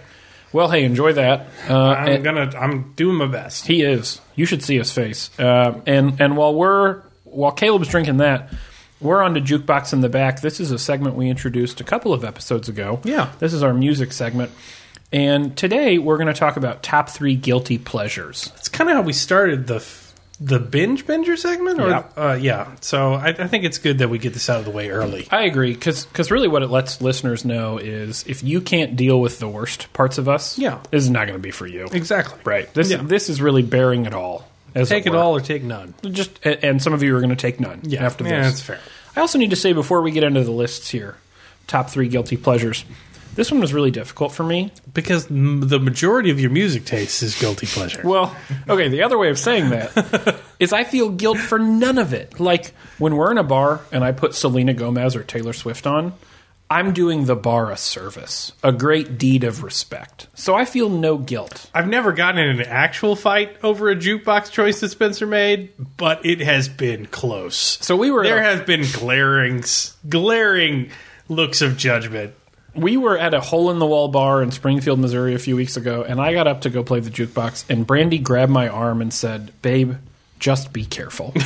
[0.52, 1.48] Well, hey, enjoy that.
[1.68, 2.50] Uh, I'm gonna.
[2.58, 3.66] I'm doing my best.
[3.66, 4.20] he is.
[4.34, 5.30] You should see his face.
[5.38, 7.02] Uh, and and while we're
[7.36, 8.52] while Caleb's drinking that,
[9.00, 10.40] we're on to jukebox in the back.
[10.40, 13.00] This is a segment we introduced a couple of episodes ago.
[13.04, 13.30] Yeah.
[13.38, 14.50] This is our music segment.
[15.12, 18.50] And today we're going to talk about top three guilty pleasures.
[18.56, 20.02] It's kind of how we started the f-
[20.38, 21.80] the binge binger segment.
[21.80, 22.04] Or Yeah.
[22.16, 22.74] uh, yeah.
[22.80, 25.26] So I, I think it's good that we get this out of the way early.
[25.30, 29.38] I agree because really what it lets listeners know is if you can't deal with
[29.38, 30.78] the worst parts of us, Yeah.
[30.90, 31.86] this is not going to be for you.
[31.92, 32.38] Exactly.
[32.44, 32.72] Right.
[32.74, 32.98] This Yeah.
[33.02, 34.46] this is really bearing it all.
[34.76, 35.16] As Take it were.
[35.18, 35.94] all or take none.
[36.04, 37.80] Just and and some of you are going to take none.
[37.82, 38.04] Yeah.
[38.04, 38.78] After this, yeah, that's fair.
[39.16, 41.16] I also need to say before we get into the lists here,
[41.66, 42.84] top three guilty pleasures.
[43.34, 44.72] This one was really difficult for me.
[44.94, 48.00] Because m- the majority of your music taste is guilty pleasure.
[48.04, 48.34] Well,
[48.68, 52.38] okay, the other way of saying that is I feel guilt for none of it.
[52.40, 56.14] Like when we're in a bar and I put Selena Gomez or Taylor Swift on,
[56.68, 60.26] I'm doing the bar a service, a great deed of respect.
[60.34, 61.70] So I feel no guilt.
[61.72, 66.26] I've never gotten in an actual fight over a jukebox choice that Spencer made, but
[66.26, 67.78] it has been close.
[67.80, 69.62] So we were there have been glaring,
[70.08, 70.90] glaring
[71.28, 72.34] looks of judgment.
[72.74, 75.76] we were at a hole in the wall bar in Springfield, Missouri a few weeks
[75.76, 79.00] ago, and I got up to go play the jukebox, and Brandy grabbed my arm
[79.00, 79.94] and said, "Babe,
[80.40, 81.32] just be careful.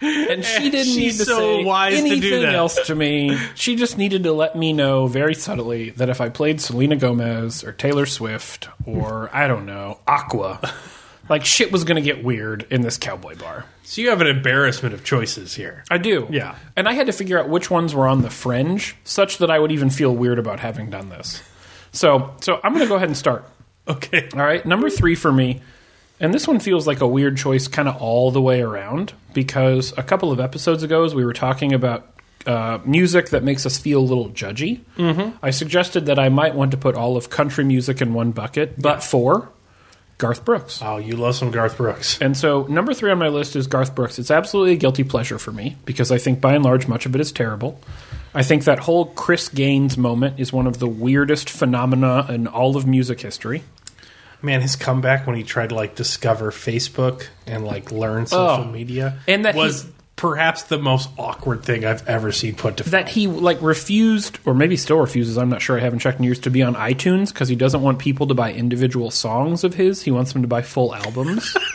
[0.00, 2.54] and she didn't need to so say to anything that.
[2.54, 3.36] else to me.
[3.54, 7.64] She just needed to let me know very subtly that if I played Selena Gomez
[7.64, 10.60] or Taylor Swift or I don't know Aqua,
[11.28, 13.66] like shit was going to get weird in this cowboy bar.
[13.84, 15.84] So you have an embarrassment of choices here.
[15.90, 16.26] I do.
[16.30, 16.56] Yeah.
[16.76, 19.58] And I had to figure out which ones were on the fringe such that I
[19.58, 21.42] would even feel weird about having done this.
[21.92, 23.48] So, so I'm going to go ahead and start.
[23.88, 24.28] Okay.
[24.32, 25.60] All right, number three for me,
[26.20, 29.92] and this one feels like a weird choice kind of all the way around because
[29.96, 32.06] a couple of episodes ago, as we were talking about
[32.46, 35.36] uh, music that makes us feel a little judgy, mm-hmm.
[35.42, 38.80] I suggested that I might want to put all of country music in one bucket,
[38.80, 39.50] but for
[40.20, 40.80] Garth Brooks.
[40.82, 42.20] Oh, you love some Garth Brooks.
[42.20, 44.18] And so, number three on my list is Garth Brooks.
[44.18, 47.14] It's absolutely a guilty pleasure for me because I think, by and large, much of
[47.14, 47.80] it is terrible.
[48.34, 52.76] I think that whole Chris Gaines moment is one of the weirdest phenomena in all
[52.76, 53.62] of music history.
[54.42, 58.70] Man, his comeback when he tried to like discover Facebook and like learn social Oh.
[58.70, 62.90] media And that was he- perhaps the most awkward thing I've ever seen put to
[62.90, 66.24] that he like refused or maybe still refuses i'm not sure i haven't checked in
[66.24, 69.72] years to be on itunes because he doesn't want people to buy individual songs of
[69.76, 71.56] his he wants them to buy full albums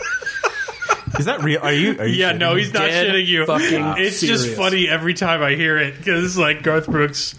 [1.20, 1.62] Is that real?
[1.62, 1.98] Are you?
[1.98, 3.46] Are you Yeah, no, he's not Dead shitting you.
[3.46, 7.36] fucking it's just funny every time I hear it because like Garth Brooks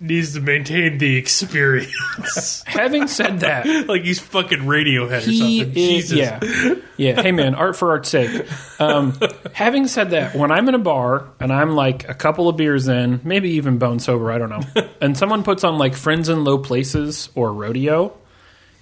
[0.00, 2.62] needs to maintain the experience.
[2.66, 5.76] having said that like he's fucking Radiohead or he something.
[5.82, 6.18] is Jesus.
[6.18, 8.46] yeah yeah hey man art for art's sake
[8.80, 9.18] um,
[9.52, 12.88] having said that when i'm in a bar and i'm like a couple of beers
[12.88, 14.62] in maybe even bone sober i don't know
[15.00, 18.16] and someone puts on like friends in low places or rodeo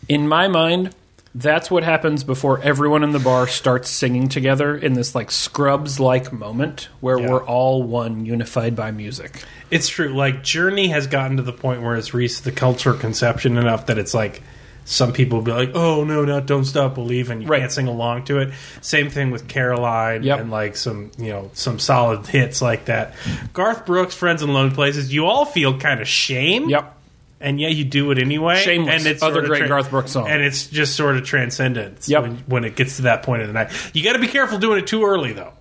[0.09, 0.95] in my mind
[1.41, 6.01] that's what happens before everyone in the bar starts singing together in this like scrubs
[6.01, 7.29] like moment where Yeah.
[7.31, 10.09] we're all one unified by music It's true.
[10.15, 13.99] Like Journey has gotten to the point where it's reached the cultural conception enough that
[13.99, 14.43] it's like
[14.87, 17.61] some people will be like, "Oh no, not don't stop believing." You Right.
[17.61, 18.55] can't sing along to it.
[18.81, 20.41] Same thing with Caroline Yep.
[20.41, 23.13] and like some you know some solid hits like that.
[23.53, 25.13] Garth Brooks, Friends in Low Places.
[25.13, 26.71] You all feel kind of shame.
[26.71, 26.95] yep
[27.41, 28.57] And yet you do it anyway.
[28.57, 30.29] Shameless, And it's other great Garth Brooks song.
[30.29, 32.09] And it's just sort of transcendent.
[32.09, 32.23] Yep.
[32.23, 34.59] When, when it gets to that point of the night, you got to be careful
[34.59, 35.53] doing it too early though.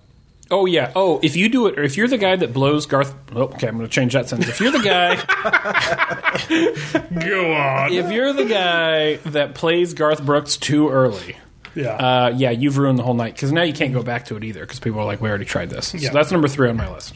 [0.50, 0.92] Oh yeah.
[0.96, 3.14] Oh, if you do it, or if you're the guy that blows Garth.
[3.34, 4.48] Oh, okay, I'm going to change that sentence.
[4.50, 5.16] If you're the guy,
[7.20, 7.92] Go on.
[7.92, 11.36] if you're the guy that plays Garth Brooks too early,
[11.74, 11.90] yeah.
[11.90, 14.44] uh, yeah, you've ruined the whole night because now you can't go back to it
[14.44, 15.92] either because people are like, we already tried this.
[15.94, 16.08] Yeah.
[16.08, 17.14] So that's number three on my list.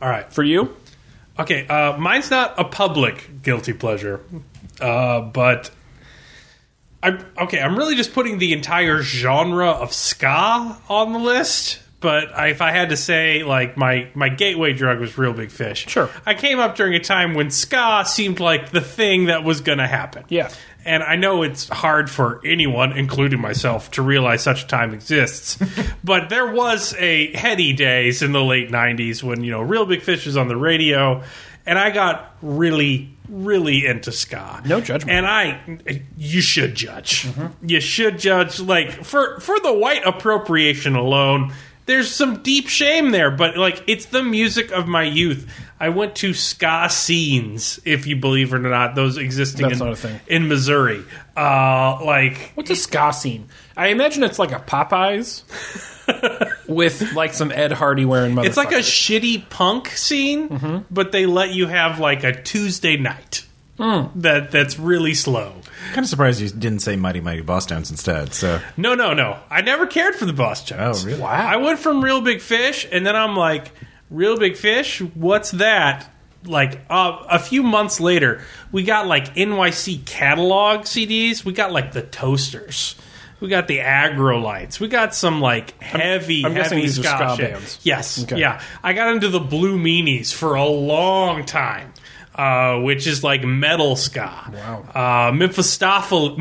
[0.00, 0.30] all right.
[0.32, 0.76] For you,
[1.38, 4.20] Okay, uh, mine's not a public guilty pleasure,
[4.80, 5.70] uh, but
[7.02, 7.60] I okay.
[7.60, 11.80] I'm really just putting the entire genre of ska on the list.
[12.00, 15.50] But I, if I had to say, like my my gateway drug was Real Big
[15.50, 15.88] Fish.
[15.88, 16.10] Sure.
[16.26, 19.78] I came up during a time when ska seemed like the thing that was going
[19.78, 20.24] to happen.
[20.28, 20.50] Yeah.
[20.84, 25.58] And I know it's hard for anyone, including myself, to realize such a time exists.
[26.04, 30.02] but there was a heady days in the late '90s when you know Real Big
[30.02, 31.22] Fish was on the radio,
[31.66, 34.62] and I got really, really into ska.
[34.66, 35.16] No judgment.
[35.16, 37.24] And I, you should judge.
[37.24, 37.68] Mm-hmm.
[37.68, 38.60] You should judge.
[38.60, 41.52] Like for for the white appropriation alone,
[41.86, 43.30] there's some deep shame there.
[43.30, 45.48] But like, it's the music of my youth.
[45.80, 49.86] I went to ska scenes, if you believe it or not, those existing That's in,
[49.86, 50.20] not a thing.
[50.28, 51.02] in Missouri.
[51.36, 53.48] Uh, like what's a ska scene?
[53.76, 55.42] I imagine it's like a Popeyes
[56.68, 58.38] with like some Ed Hardy wearing.
[58.38, 60.78] it's like a shitty punk scene, Mm-hmm.
[60.90, 63.44] but they let you have like a Tuesday night.
[63.78, 64.06] Hmm.
[64.20, 65.54] That that's really slow.
[65.92, 68.32] Kind of surprised you didn't say Mighty Mighty Bosstones instead.
[68.34, 69.38] So No, no, no.
[69.50, 71.02] I never cared for the Bosstones.
[71.02, 71.20] Oh, really?
[71.20, 71.28] Wow.
[71.30, 73.70] I went from Real Big Fish, and then I'm like,
[74.10, 75.00] Real Big Fish?
[75.00, 76.08] What's that?
[76.44, 78.42] Like uh, a few months later,
[78.72, 81.44] we got like NYC catalog CDs.
[81.44, 82.96] We got like the Toasters.
[83.38, 84.78] We got the Agro Lights.
[84.80, 87.52] We got some like heavy, I'm guessing heavy these are ska, ska shit.
[87.52, 87.78] bands.
[87.82, 88.38] Yes, Okay.
[88.38, 88.60] yeah.
[88.82, 91.92] I got into the Blue Meanies for a long time,
[92.34, 94.50] uh, which is like metal ska.
[94.52, 94.84] Wow.
[94.94, 96.36] Uh, Memphistophel-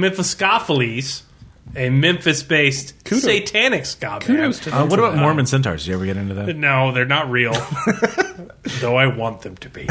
[1.73, 3.23] a Memphis-based Kudos.
[3.23, 4.23] satanic ska band.
[4.23, 5.21] Kudos to uh, what about that.
[5.21, 5.83] Mormon centaurs?
[5.85, 6.55] Did you ever get into that?
[6.57, 7.53] No, they're not real.
[8.79, 9.87] Though I want them to be.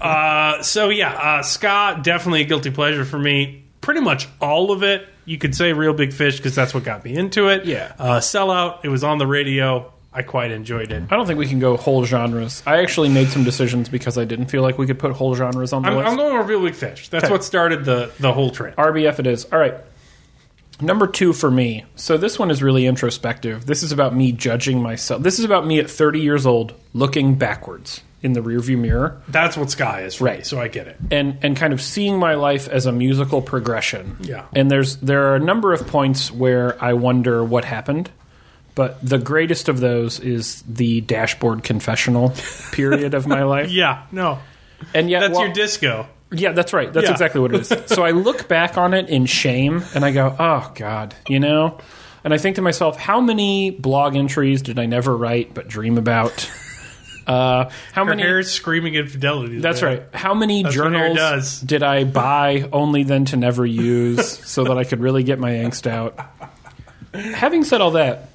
[0.00, 3.64] Uh, so yeah, uh, ska definitely a guilty pleasure for me.
[3.80, 5.08] Pretty much all of it.
[5.24, 7.64] You could say Real Big Fish because that's what got me into it.
[7.64, 7.92] Yeah.
[7.98, 8.80] Uh, Sellout.
[8.84, 9.92] It was on the radio.
[10.14, 11.02] I quite enjoyed it.
[11.10, 12.62] I don't think we can go whole genres.
[12.66, 15.72] I actually made some decisions because I didn't feel like we could put whole genres
[15.72, 16.08] on the I'm, list.
[16.10, 17.08] I'm going Real Big Fish.
[17.08, 17.32] That's Okay.
[17.32, 18.76] what started the the whole trend.
[18.76, 19.46] RBF it is.
[19.52, 19.74] All right.
[20.80, 21.84] Number two for me.
[21.96, 23.66] So this one is really introspective.
[23.66, 25.22] This is about me judging myself.
[25.22, 28.02] This is about me at 30 years old looking backwards.
[28.24, 30.46] in the rearview mirror That's what ska is for me, Right.
[30.46, 30.96] so I get it.
[31.10, 34.16] and and kind of seeing my life as a musical progression.
[34.20, 34.44] Yeah.
[34.54, 38.10] And there's there are a number of points where I wonder what happened,
[38.74, 42.32] but the greatest of those is the dashboard confessional
[42.72, 43.70] period of my life.
[43.70, 44.38] Yeah, no.
[44.94, 46.06] And yet, That's while- your disco.
[46.30, 46.92] yeah, that's right.
[46.92, 47.12] That's Yeah.
[47.12, 47.72] exactly what it is.
[47.86, 51.78] so I look back on it in shame and I go, "Oh God," you know.
[52.24, 55.98] And I think to myself, how many blog entries did I never write but dream
[55.98, 56.50] about?
[57.24, 58.22] Uh, how Her many?
[58.22, 59.60] hair screaming infidelity.
[59.60, 59.98] That's man.
[59.98, 60.02] right.
[60.12, 64.82] How many That's journals did I buy only then to never use so that I
[64.82, 66.18] could really get my angst out?
[67.14, 68.30] Having said all that,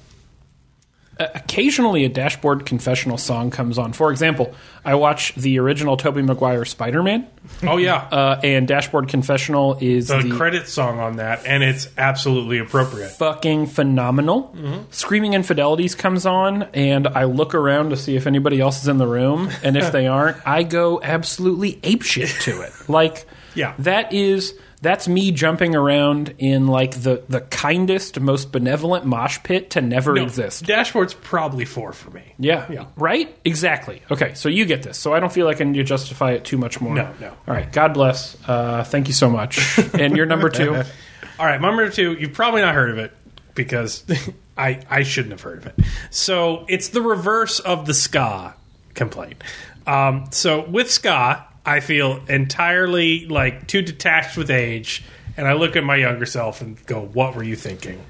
[1.18, 3.92] occasionally a dashboard confessional song comes on.
[3.92, 4.54] For example,
[4.84, 7.26] I watch the original Tobey Maguire Spider-Man,
[7.62, 11.88] Oh yeah, uh, and dashboard confessional is the, the credit song on that, and it's
[11.98, 13.08] absolutely appropriate.
[13.10, 14.54] fucking phenomenal.
[14.90, 18.98] Screaming Infidelities comes on, and I look around to see if anybody else is in
[18.98, 22.72] the room, and if they aren't, I go absolutely apeshit to it.
[22.88, 23.74] Like, Yeah.
[23.80, 29.70] that is that's me jumping around in like the the kindest, most benevolent mosh pit
[29.70, 30.64] to never No, exist.
[30.64, 32.34] Dashboard's probably four for me.
[32.38, 32.66] Yeah.
[32.70, 32.86] Yeah.
[32.96, 33.36] Right?
[33.44, 34.02] Exactly.
[34.10, 34.96] Okay, so you get this.
[34.98, 36.94] So I don't feel like I need to justify it too much more.
[36.94, 37.28] No, no.
[37.28, 37.70] All right.
[37.72, 38.36] God bless.
[38.48, 39.78] Uh, thank you so much.
[39.94, 40.74] and you're number two.
[40.74, 42.14] All right, my number two.
[42.14, 43.12] You've probably not heard of it
[43.54, 44.04] because
[44.58, 45.74] I I shouldn't have heard of it.
[46.10, 48.54] So it's the reverse of the ska
[48.94, 49.42] complaint.
[49.86, 55.04] Um, so with ska, I feel entirely like too detached with age,
[55.36, 58.00] and I look at my younger self and go, "What were you thinking?"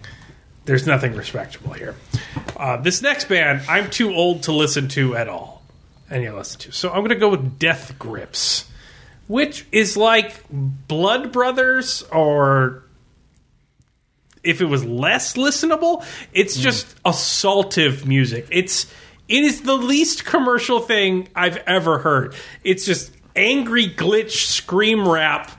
[0.64, 1.96] There's nothing respectable here.
[2.56, 5.62] Uh, this next band, I'm too old to listen to at all.
[6.10, 6.72] And you listen to.
[6.72, 8.66] So I'm going to go with Death Grips,
[9.26, 12.84] which is like Blood Brothers or
[14.42, 18.46] if it was less listenable, it's just assaultive music.
[18.50, 18.92] It's
[19.28, 22.34] it is the least commercial thing I've ever heard.
[22.64, 25.50] It's just angry glitch scream rap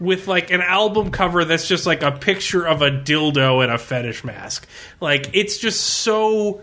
[0.00, 3.78] with like an album cover that's just like a picture of a dildo and a
[3.78, 4.66] fetish mask.
[5.00, 6.62] Like it's just so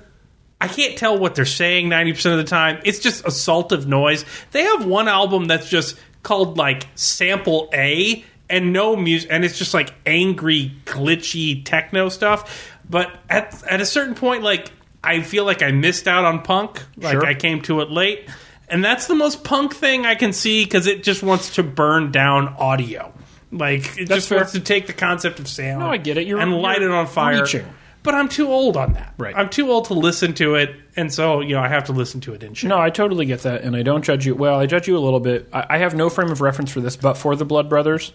[0.60, 2.82] I can't tell what they're saying 90% of the time.
[2.86, 4.26] It's just assaultive noise.
[4.52, 9.58] They have one album that's just called like Sample A and no music and it's
[9.58, 12.74] just like angry glitchy techno stuff.
[12.90, 14.72] But at at a certain point like
[15.04, 16.84] I feel like I missed out on punk.
[16.98, 17.26] Like Sure.
[17.26, 18.28] I came to it late.
[18.70, 22.12] And that's the most punk thing I can see cuz it just wants to burn
[22.12, 23.14] down audio.
[23.52, 24.40] Like it just fair.
[24.40, 26.28] wants to take the concept of sound No, I get it.
[26.28, 27.66] You're- and light you're it on fire reaching.
[28.04, 29.14] but I'm too old on that.
[29.18, 29.36] Right.
[29.36, 32.22] I'm too old to listen to it, and so you know I have to listen
[32.22, 32.68] to it in shit.
[32.70, 34.36] No, I totally get that, and I don't judge you.
[34.36, 35.48] Well, I judge you a little bit.
[35.54, 38.12] I, I have no frame of reference for this, but for the Blood Brothers,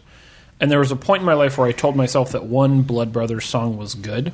[0.61, 3.13] and there was a point in my life where I told myself that one Blood
[3.13, 4.33] Brothers song was good,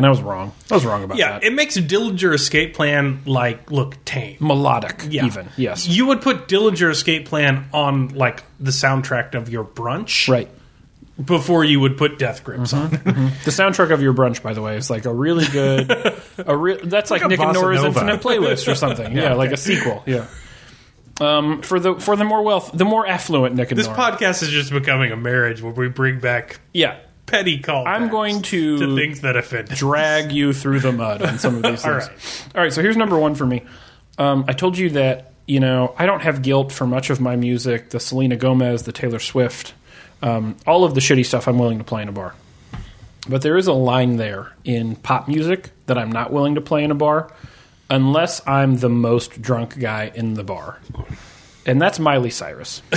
[0.00, 0.52] and I was wrong.
[0.70, 1.44] I was wrong about Yeah, that.
[1.44, 4.38] it makes Dillinger Escape Plan like look tame.
[4.40, 5.26] Melodic, Yeah.
[5.26, 10.28] even yes, You would put Dillinger Escape Plan on like the soundtrack of your brunch,
[10.28, 10.48] right.
[11.22, 12.90] Before you would put Death Grips on.
[12.92, 15.90] The soundtrack of your brunch, by the way, is like a really good.
[15.90, 18.00] a that's like, Like Nick and Nora's nova.
[18.00, 19.14] Infinite Playlist or something.
[19.14, 20.02] yeah, like a sequel.
[20.06, 20.24] Yeah.
[21.20, 23.98] Um, for the for the more wealth, the more affluent Nick and this Nora.
[23.98, 26.96] podcast is just becoming a marriage where we bring back yeah,
[27.30, 27.86] petty callbacks.
[27.86, 29.68] I'm going to- to things that offend.
[29.68, 31.84] drag you through the mud on some of these things.
[31.84, 32.46] All right.
[32.56, 32.72] All right.
[32.72, 33.62] So here's number one for me.
[34.18, 37.36] Um, I told you that you know I don't have guilt for much of my
[37.36, 37.90] music.
[37.90, 39.72] The Selena Gomez, the Taylor Swift,
[40.22, 42.34] um, all of the shitty stuff I'm willing to play in a bar.
[43.28, 46.82] But there is a line there in pop music that I'm not willing to play
[46.84, 47.30] in a bar
[47.90, 50.78] unless I'm the most drunk guy in the bar.
[51.66, 52.82] And that's Miley Cyrus.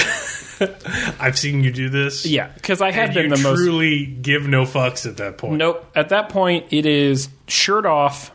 [1.19, 2.25] I've seen you do this.
[2.25, 5.57] Yeah, because I have been the most truly give no fucks at that point.
[5.57, 5.85] Nope.
[5.95, 8.31] At that point, it is shirt off,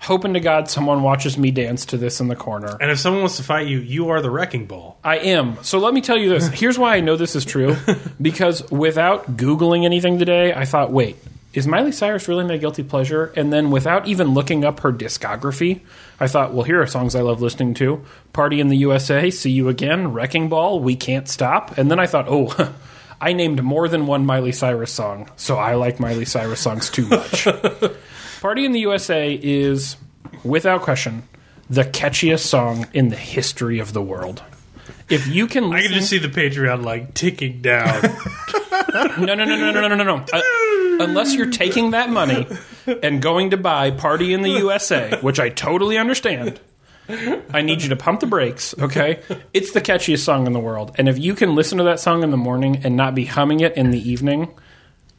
[0.00, 2.76] hoping to God someone watches me dance to this in the corner.
[2.80, 4.98] And if someone wants to fight you, you are the wrecking ball.
[5.04, 5.62] I am.
[5.62, 6.48] So let me tell you this.
[6.48, 7.76] Here's why I know this is true.
[8.20, 11.16] Because without Googling anything today, I thought, wait,
[11.54, 13.32] is Miley Cyrus really my guilty pleasure?
[13.36, 15.80] And then without even looking up her discography,
[16.22, 19.50] I thought, well, here are songs I love listening to Party in the USA, See
[19.50, 21.76] You Again, Wrecking Ball, We Can't Stop.
[21.76, 22.72] And then I thought, oh,
[23.20, 27.08] I named more than one Miley Cyrus song, so I like Miley Cyrus songs too
[27.08, 27.48] much.
[28.40, 29.96] Party in the USA is,
[30.44, 31.24] without question,
[31.68, 34.44] the catchiest song in the history of the world.
[35.08, 38.00] If you can I can just see the Patreon like ticking down.
[39.18, 40.24] no, no, no, no, no, no, no, no.
[40.32, 40.40] Uh,
[41.02, 42.46] unless you're taking that money
[42.86, 46.60] and going to buy Party in the USA, which I totally understand.
[47.52, 49.20] I need you to pump the brakes, okay?
[49.52, 50.92] It's the catchiest song in the world.
[50.96, 53.60] And if you can listen to that song in the morning and not be humming
[53.60, 54.54] it in the evening,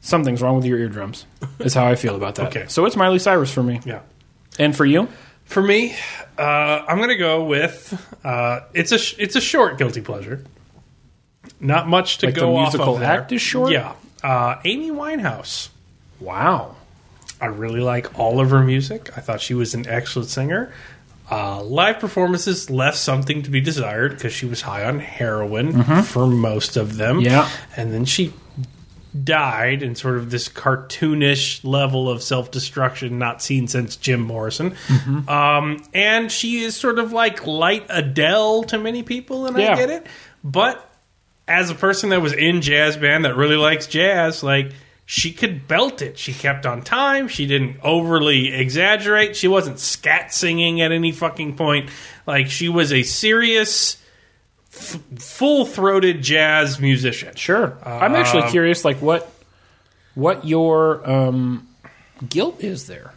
[0.00, 1.26] something's wrong with your eardrums.
[1.60, 2.46] Is how I feel about that.
[2.48, 2.64] Okay.
[2.68, 3.80] So it's Miley Cyrus for me.
[3.84, 4.00] yeah.
[4.58, 5.08] And for you?
[5.44, 5.94] For me,
[6.38, 6.42] uh,
[6.88, 10.42] I'm going to go with uh, it's a sh- it's a short guilty pleasure.
[11.60, 13.10] Not much to Like the go off musical of there.
[13.10, 13.70] act is short?
[13.70, 15.68] Yeah, uh, Amy Winehouse.
[16.24, 16.76] Wow.
[17.40, 19.10] I really like all of her music.
[19.16, 20.72] I thought she was an excellent singer.
[21.30, 26.26] Uh, live performances left something to be desired because she was high on heroin for
[26.26, 27.20] most of them.
[27.20, 27.48] Yeah.
[27.76, 28.32] And then she
[29.22, 34.74] died in sort of this cartoonish level of self destruction not seen since Jim Morrison.
[35.28, 39.72] Um, and she is sort of like light Adele to many people, and Yeah.
[39.72, 40.06] I get it.
[40.42, 40.90] But
[41.48, 44.72] as a person that was in jazz band that really likes jazz, like
[45.06, 46.18] she could belt it.
[46.18, 47.28] She kept on time.
[47.28, 49.36] She didn't overly exaggerate.
[49.36, 51.90] She wasn't scat singing at any fucking point.
[52.26, 54.02] Like she was a serious,
[54.72, 57.34] f- full throated jazz musician.
[57.36, 57.76] Sure.
[57.84, 59.30] I'm actually curious, like what
[60.14, 61.68] what your um,
[62.26, 63.12] guilt is there.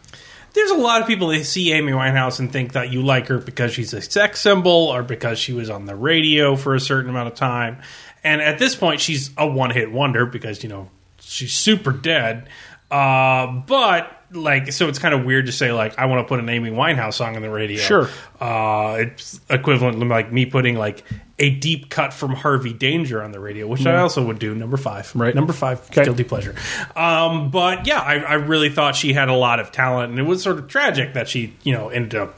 [0.52, 3.38] There's a lot of people that see Amy Winehouse and think that you like her
[3.38, 7.08] because she's a sex symbol or because she was on the radio for a certain
[7.08, 7.78] amount of time.
[8.24, 10.90] And at this point, she's a one hit wonder because, you know,
[11.28, 12.48] she's super dead.
[12.90, 16.40] Uh, but, like, so it's kind of weird to say, like, I want to put
[16.40, 17.78] an Amy Winehouse song on the radio.
[17.78, 18.08] Sure.
[18.40, 21.04] Uh, it's equivalent to, like, me putting, like,
[21.38, 24.54] a deep cut from Harvey Danger on the radio, which I also would do.
[24.54, 25.12] Number five.
[25.14, 25.34] Right.
[25.34, 26.04] Number five, Okay.
[26.04, 26.54] guilty pleasure.
[26.96, 30.24] Um, but yeah, I, I really thought she had a lot of talent, and it
[30.24, 32.36] was sort of tragic that she, you know, ended up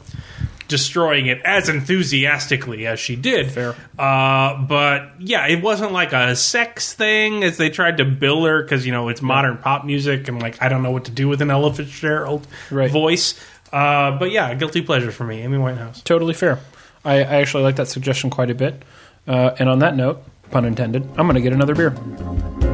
[0.71, 3.51] destroying it as enthusiastically as she did.
[3.51, 3.75] Fair.
[3.99, 8.63] Uh, but yeah, it wasn't like a sex thing as they tried to bill her
[8.63, 11.29] because you know it's modern pop music, and like I don't know what to do
[11.29, 12.91] with an Ella Fitzgerald Right.
[12.91, 13.35] voice.
[13.73, 16.03] Uh, but yeah, guilty pleasure for me, Amy Winehouse.
[16.03, 16.59] Totally fair.
[17.05, 18.83] I, I actually like that suggestion quite a bit.
[19.29, 22.70] Uh, and on that note, pun intended, I'm going to get another beer.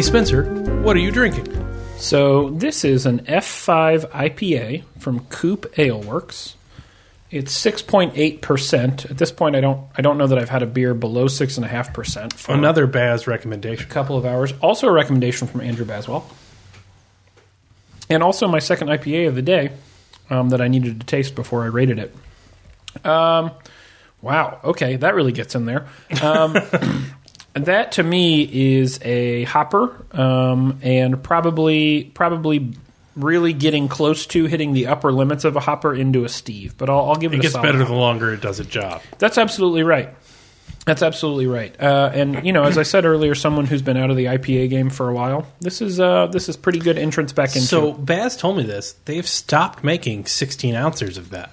[0.00, 0.44] Hey Spencer,
[0.82, 1.46] what are you drinking?
[1.98, 6.56] So this is an F5 IPA from Coop Ale Works.
[7.30, 9.04] It's six point eight percent.
[9.04, 11.58] At this point, I don't I don't know that I've had a beer below six
[11.58, 13.84] and a half percent for Another Baz recommendation.
[13.84, 14.54] a couple of hours.
[14.62, 16.24] Also a recommendation from Andrew Baswell,
[18.08, 19.70] and also my second IPA of the day
[20.30, 23.06] um, that I needed to taste before I rated it.
[23.06, 23.50] Um,
[24.22, 24.60] wow.
[24.64, 25.88] Okay, that really gets in there.
[26.22, 26.56] Um,
[27.54, 32.72] that to me is a hopper, um, and probably probably
[33.16, 36.76] really getting close to hitting the upper limits of a hopper into a Steve.
[36.78, 37.36] But I'll, I'll give it.
[37.36, 37.84] It a gets better hopper.
[37.84, 39.02] the longer it does its job.
[39.18, 40.14] That's absolutely right.
[40.86, 41.78] That's absolutely right.
[41.80, 44.70] Uh, and you know, as I said earlier, someone who's been out of the IPA
[44.70, 47.68] game for a while, this is uh, this is pretty good entrance back into.
[47.68, 47.92] So.
[47.92, 48.92] Baz told me this.
[49.04, 51.52] They've stopped making 16 ounces of that.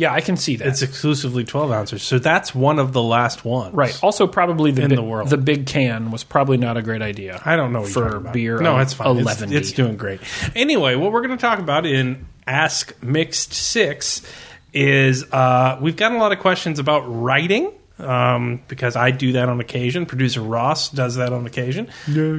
[0.00, 0.66] Yeah, I can see that.
[0.66, 2.02] It's exclusively 12 ounces.
[2.02, 3.74] So that's one of the last ones.
[3.74, 3.98] right.
[4.02, 5.28] Also, probably the In bi- the world.
[5.28, 7.40] the big can was probably not a great idea.
[7.44, 8.58] I don't know for beer.
[8.60, 9.08] No, it's fine.
[9.18, 10.20] It's- 11 It's, doing great.
[10.56, 14.22] Anyway, what we're going to talk about in Ask Mixed Six
[14.72, 17.70] is uh, we've gotten a lot of questions about writing.
[18.00, 20.06] Um, because I do that on occasion.
[20.06, 21.88] Producer Ross does that on occasion.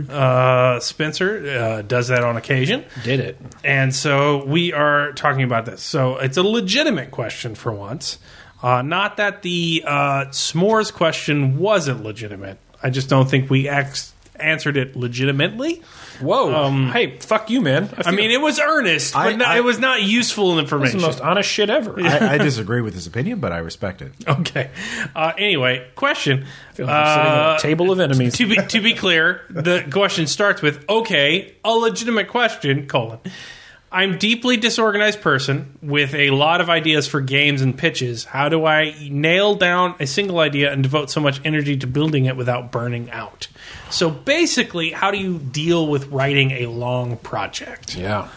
[0.10, 2.84] Uh, Spencer uh, does that on occasion.
[3.04, 3.38] Did it?
[3.64, 5.82] And so we are talking about this.
[5.82, 8.20] So it's a legitimate question for once.
[8.64, 12.60] Uh, not that the uh, s'mores question wasn't legitimate.
[12.84, 15.82] I just don't think we ex- answered it legitimately.
[16.22, 16.70] Whoa!
[16.92, 17.84] hey, fuck you, man.
[17.86, 20.56] Um, I mean, it was earnest, but I- no, I- it was not useful it's
[20.58, 21.02] the information.
[21.02, 22.00] most honest shit ever.
[22.02, 24.12] I, I disagree with his opinion, but I respect it.
[24.28, 24.70] okay.
[25.16, 26.46] Uh, anyway, question.
[26.70, 28.38] I feel like I'm sitting at Uh, a table of enemies.
[28.38, 33.20] to be to be clear, the question starts with okay, a legitimate question, colon.
[33.94, 38.24] I'm a deeply disorganized person with a lot of ideas for games and pitches.
[38.24, 42.26] How do I nail down a single idea and devote so much energy to building
[42.26, 43.50] it without burning out?
[43.90, 47.96] So basically, how do you deal with writing a long project?
[47.96, 48.30] yeah.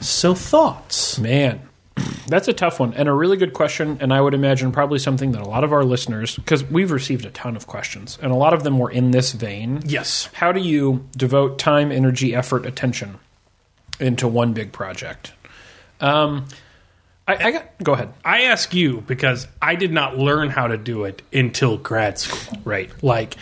[0.00, 1.20] So thoughts.
[1.20, 1.60] Man,
[2.26, 3.98] that's a tough one and a really good question.
[4.00, 7.24] And I would imagine probably something that a lot of our listeners, because we've received
[7.24, 9.82] a ton of questions, and a lot of them were in this vein.
[9.86, 10.28] Yes.
[10.32, 13.20] How do you devote time, energy, effort, attention
[14.00, 15.32] into one big project?
[16.00, 16.46] Um,
[17.26, 17.82] I, I got.
[17.82, 18.12] Go ahead.
[18.24, 22.58] I ask you because I did not learn how to do it until grad school.
[22.64, 22.90] Right.
[23.02, 23.36] Like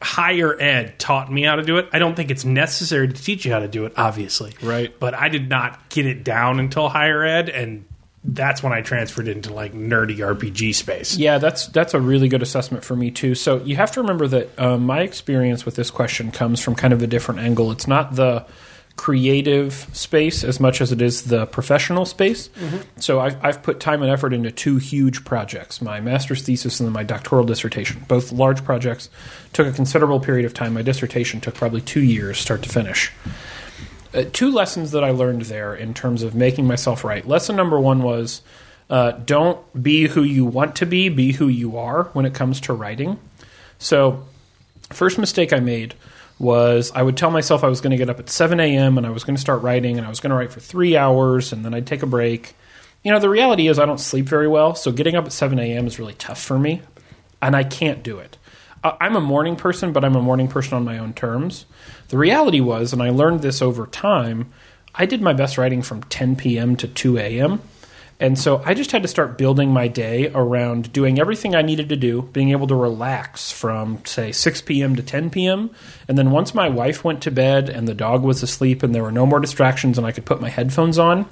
[0.00, 1.88] higher ed taught me how to do it.
[1.92, 4.54] I don't think it's necessary to teach you how to do it, obviously.
[4.62, 4.98] Right.
[4.98, 7.84] But I did not get it down until higher ed and
[8.28, 11.16] that's when I transferred into like nerdy RPG space.
[11.16, 13.34] Yeah, that's that's a really good assessment for me too.
[13.34, 16.92] So you have to remember that um, my experience with this question comes from kind
[16.92, 17.70] of a different angle.
[17.70, 18.44] It's not the
[18.96, 22.48] creative space as much as it is the professional space.
[22.98, 26.86] So I've, I've put time and effort into two huge projects my master's thesis and
[26.86, 28.04] then my doctoral dissertation.
[28.08, 29.10] Both large projects
[29.52, 30.74] took a considerable period of time.
[30.74, 33.12] My dissertation took probably two years, start to finish.
[34.14, 37.26] Uh, two lessons that I learned there in terms of making myself right.
[37.26, 38.40] Lesson number one was
[38.88, 42.60] uh, don't be who you want to be, be who you are when it comes
[42.62, 43.18] to writing.
[43.78, 44.24] So,
[44.90, 45.94] first mistake I made
[46.38, 48.98] was I would tell myself I was going to get up at 7 a.m.
[48.98, 50.96] and I was going to start writing and I was going to write for three
[50.96, 52.54] hours and then I'd take a break.
[53.02, 55.58] You know, the reality is I don't sleep very well, so getting up at 7
[55.58, 55.86] a.m.
[55.86, 56.82] is really tough for me,
[57.40, 58.36] and I can't do it.
[58.82, 61.66] I'm a morning person, but I'm a morning person on my own terms.
[62.08, 64.52] The reality was, and I learned this over time,
[64.94, 66.74] I did my best writing from 10 p.m.
[66.76, 67.60] to 2 a.m.
[68.18, 71.90] And so I just had to start building my day around doing everything I needed
[71.90, 74.96] to do, being able to relax from, say, 6 p.m.
[74.96, 75.70] to 10 p.m.
[76.08, 79.02] And then once my wife went to bed and the dog was asleep and there
[79.02, 81.28] were no more distractions and I could put my headphones on,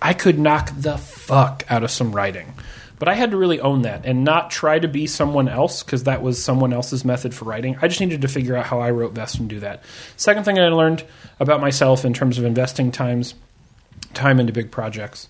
[0.00, 2.54] I could knock the fuck out of some writing.
[2.98, 6.04] But I had to really own that and not try to be someone else because
[6.04, 7.76] that was someone else's method for writing.
[7.82, 9.82] I just needed to figure out how I wrote best and do that.
[10.16, 11.04] Second thing I learned
[11.40, 13.34] about myself in terms of investing times
[14.14, 15.28] time into big projects.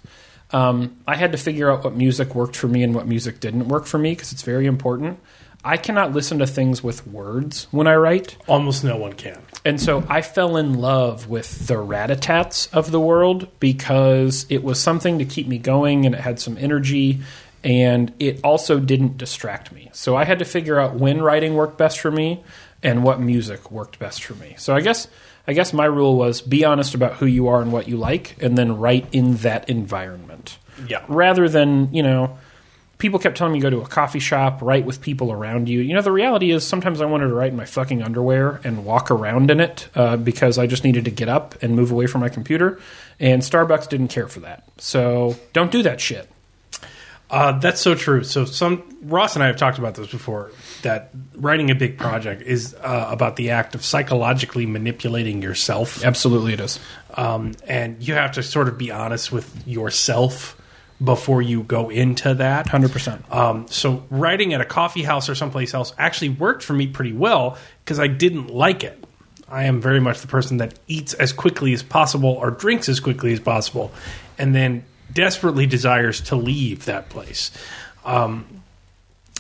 [0.52, 3.68] Um, I had to figure out what music worked for me and what music didn't
[3.68, 5.18] work for me because it's very important.
[5.64, 8.36] I cannot listen to things with words when I write.
[8.48, 9.40] Almost no one can.
[9.64, 14.80] And so I fell in love with the rat-a-tats of the world because it was
[14.80, 17.20] something to keep me going and it had some energy
[17.62, 19.88] and it also didn't distract me.
[19.92, 22.42] So I had to figure out when writing worked best for me
[22.82, 24.56] and what music worked best for me.
[24.58, 25.06] So I guess
[25.46, 28.36] I guess my rule was be honest about who you are and what you like
[28.42, 30.58] and then write in that environment.
[30.86, 31.04] Yeah.
[31.08, 32.38] Rather than, you know,
[32.98, 35.80] people kept telling me go to a coffee shop, write with people around you.
[35.80, 38.84] You know, the reality is sometimes I wanted to write in my fucking underwear and
[38.84, 42.06] walk around in it uh, because I just needed to get up and move away
[42.06, 42.78] from my computer.
[43.18, 44.68] And Starbucks didn't care for that.
[44.78, 46.30] So don't do that shit.
[47.32, 48.22] Uh, that's so true.
[48.24, 50.52] So some Ross and I have talked about this before.
[50.82, 56.52] That writing a big project is uh, about the act of psychologically manipulating yourself, Absolutely,
[56.52, 56.78] it is.
[57.14, 60.56] um, and you have to sort of be honest with yourself
[61.02, 62.66] before you go into that.
[62.68, 63.32] 100%.
[63.34, 67.12] Um, so writing at a coffee house or someplace else actually worked for me pretty
[67.12, 69.02] well because I didn't like it.
[69.48, 73.00] I am very much the person that eats as quickly as possible or drinks as
[73.00, 73.90] quickly as possible,
[74.38, 77.50] and then desperately desires to leave that place.
[78.04, 78.62] Um,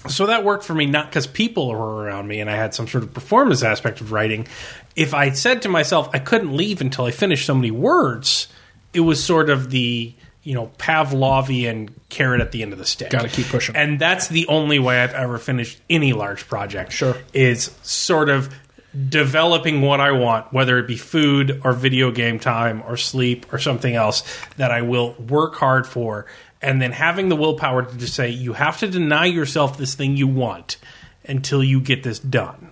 [0.08, 2.88] so that worked for me not because people were around me and I had some
[2.88, 4.48] sort of performance aspect of writing.
[4.96, 8.48] If I said to myself I couldn't leave until I finished so many words,
[8.92, 10.12] it was sort of the
[10.42, 13.10] you know Pavlovian carrot at the end of the stick.
[13.10, 13.76] Gotta keep pushing.
[13.76, 16.92] and that's the only way I've ever finished any large project.
[16.92, 17.16] Sure.
[17.32, 18.52] is sort of
[19.08, 23.58] developing what I want, whether it be food or video game time or sleep or
[23.58, 24.22] something else
[24.56, 26.26] that I will work hard for,
[26.60, 30.16] and then having the willpower to just say, you have to deny yourself this thing
[30.16, 30.76] you want
[31.24, 32.71] until you get this done.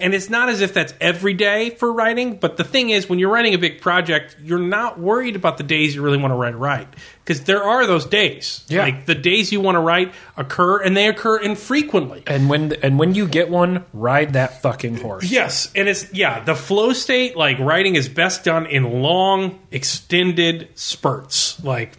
[0.00, 3.18] And it's not as if that's every day for writing, but the thing is, when
[3.18, 6.36] you're writing a big project, you're not worried about the days you really want to
[6.36, 6.88] write right.
[7.24, 8.64] Because there are those days.
[8.68, 8.82] Yeah.
[8.82, 12.22] Like the days you want to write occur, and they occur infrequently.
[12.26, 15.30] And when and when you get one, ride that fucking horse.
[15.30, 20.68] Yes, and it's yeah, the flow state like writing is best done in long, extended
[20.74, 21.62] spurts.
[21.62, 21.96] Like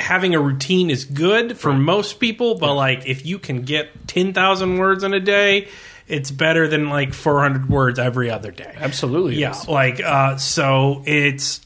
[0.00, 4.78] having a routine is good for most people, but like if you can get 10,000
[4.78, 5.68] words in a day,
[6.10, 8.74] it's better than like 400 words every other day.
[8.76, 9.36] Absolutely.
[9.36, 11.60] Yeah, like uh, so it's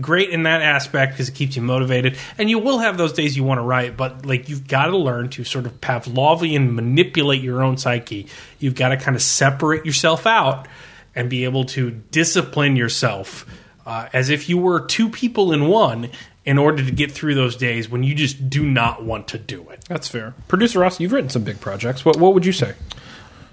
[0.00, 3.36] great in that aspect because it keeps you motivated, and you will have those days
[3.36, 7.42] you want to write, but like you've got to learn to sort of Pavlovian manipulate
[7.42, 8.26] your own psyche.
[8.58, 10.66] You've got to kind of separate yourself out
[11.14, 13.44] and be able to discipline yourself
[13.84, 16.10] uh, as if you were two people in one.
[16.44, 19.68] In order to get through those days when you just do not want to do
[19.70, 19.84] it.
[19.88, 20.34] That's fair.
[20.48, 22.04] Producer Ross, you've written some big projects.
[22.04, 22.74] What what would you say?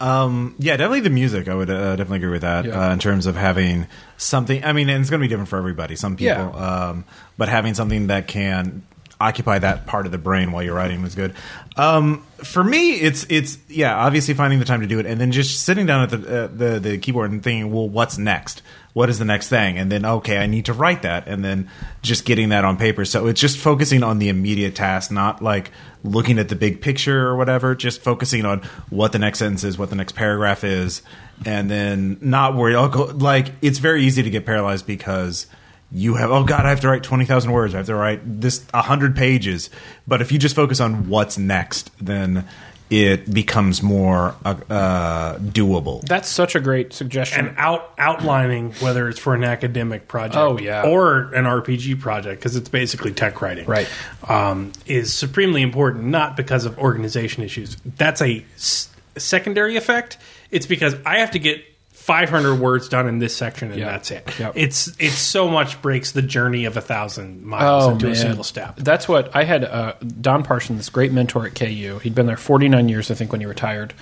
[0.01, 1.47] Um, yeah, definitely the music.
[1.47, 2.89] I would uh, definitely agree with that Yeah.
[2.89, 3.87] uh, in terms of having
[4.17, 4.63] something.
[4.63, 5.95] I mean, and it's going to be different for everybody.
[5.95, 6.87] Some people, Yeah.
[6.89, 7.05] um,
[7.37, 8.83] but having something that can
[9.19, 11.33] occupy that part of the brain while you're writing was good.
[11.75, 15.31] Um, for me, it's it's yeah, obviously finding the time to do it, and then
[15.31, 18.61] just sitting down at the uh, the the keyboard and thinking, well, what's next?
[18.93, 19.77] What is the next thing?
[19.77, 21.69] And then okay, I need to write that, and then
[22.01, 23.05] just getting that on paper.
[23.05, 25.71] So it's just focusing on the immediate task, not like
[26.03, 27.75] looking at the big picture or whatever.
[27.75, 31.01] Just focusing on what the next sentence is, what the next paragraph is,
[31.45, 32.73] and then not worry.
[32.73, 35.45] Go, like it's very easy to get paralyzed because
[35.91, 38.63] you have oh god i have to write 20000 words i have to write this
[38.73, 39.69] 100 pages
[40.07, 42.45] but if you just focus on what's next then
[42.91, 46.01] it becomes more uh, uh, doable.
[46.07, 47.45] That's such a great suggestion.
[47.49, 50.87] and out outlining whether it's for an academic project Oh, yeah.
[50.87, 53.87] or an RPG project because it's basically tech writing Right.
[54.27, 60.17] um, is supremely important not because of organization issues that's a s- secondary effect
[60.49, 61.63] it's because I have to get
[62.09, 63.85] 500 words done in this section and Yeah.
[63.91, 64.53] that's it Yep.
[64.55, 68.15] it's it's so much breaks the journey of a thousand miles Oh, into man.
[68.15, 69.63] a single step That's what I had.
[69.63, 71.99] Uh, Don Parson, this great mentor at KU.
[72.01, 73.93] He'd been there 49 years, I think, when he retired.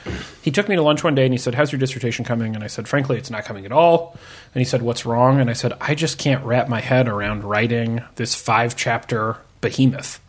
[0.42, 2.64] He took me to lunch one day and he said, "How's your dissertation coming?" And
[2.64, 4.16] I said, "Frankly, it's not coming at all."
[4.56, 7.44] And he said, "What's wrong?" And I said, "I just can't wrap my head around
[7.44, 10.20] writing this five chapter behemoth."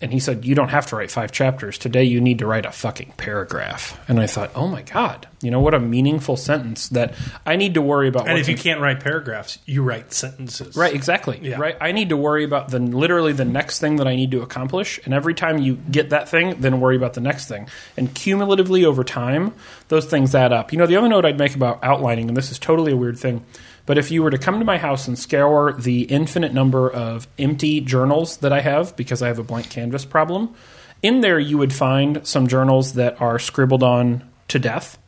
[0.00, 1.78] And he said, You don't have to write five chapters.
[1.78, 3.98] Today you need to write a fucking paragraph.
[4.08, 7.14] And I thought, Oh my God, you know, what a meaningful sentence that
[7.46, 8.28] I need to worry about.
[8.28, 11.38] and if you can't write paragraphs you write sentences Right, exactly.
[11.42, 11.58] Yeah.
[11.58, 11.76] Right.
[11.80, 15.00] I need to worry about the literally the next thing that I need to accomplish,
[15.04, 17.68] and every time you get that thing, then worry about the next thing.
[17.96, 19.54] And cumulatively over time,
[19.88, 20.72] those things add up.
[20.72, 23.18] You know, the other note I'd make about outlining, and this is totally a weird
[23.18, 23.44] thing,
[23.86, 27.26] but if you were to come to my house and scour the infinite number of
[27.38, 30.54] empty journals that I have because I have a blank canvas problem,
[31.02, 34.98] in there you would find some journals that are scribbled on to death.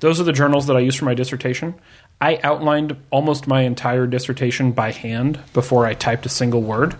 [0.00, 1.74] Those are the journals that I use for my dissertation.
[2.20, 6.96] I outlined almost my entire dissertation by hand before I typed a single word.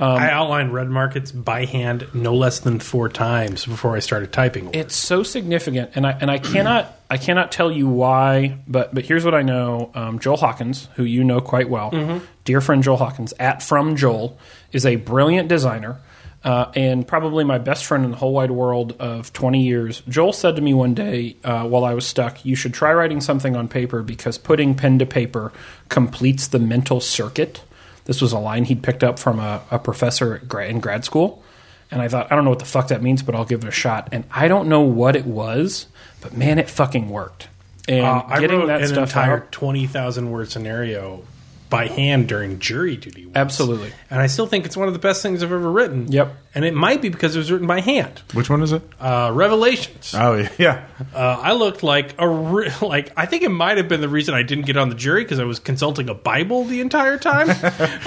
[0.00, 4.72] I outlined red markets by hand no less than four times before I started typing.
[4.72, 9.04] It's so significant, and I and I cannot I cannot tell you why, but but
[9.04, 9.90] here's what I know.
[9.94, 14.38] Um, Joel Hawkins, who you know quite well, dear friend Joel Hawkins at From Joel,
[14.70, 15.98] is a brilliant designer.
[16.44, 20.02] Uh, and probably my best friend in the whole wide world of 20 years.
[20.08, 23.20] Joel said to me one day uh, while I was stuck, You should try writing
[23.20, 25.52] something on paper because putting pen to paper
[25.88, 27.62] completes the mental circuit.
[28.04, 31.04] This was a line he'd picked up from a, a professor at gra- in grad
[31.04, 31.42] school.
[31.90, 33.68] And I thought, I don't know what the fuck that means, but I'll give it
[33.68, 34.08] a shot.
[34.12, 35.86] And I don't know what it was,
[36.20, 37.48] but man, it fucking worked.
[37.88, 41.22] And Uh, I getting wrote that an stuff entire out, twenty thousand word scenario
[41.70, 43.26] by hand during jury duty.
[43.26, 43.36] Once.
[43.36, 43.92] Absolutely.
[44.10, 46.10] and I still think it's one of the best things I've ever written.
[46.10, 46.34] Yep.
[46.54, 48.22] and it might be because it was written by hand.
[48.32, 48.82] Which one is it?
[49.00, 50.14] Uh, Revelations.
[50.16, 54.00] Oh yeah, Uh, I looked like a re- like I think it might have been
[54.00, 56.80] the reason I didn't get on the jury because I was consulting a Bible the
[56.80, 57.48] entire time.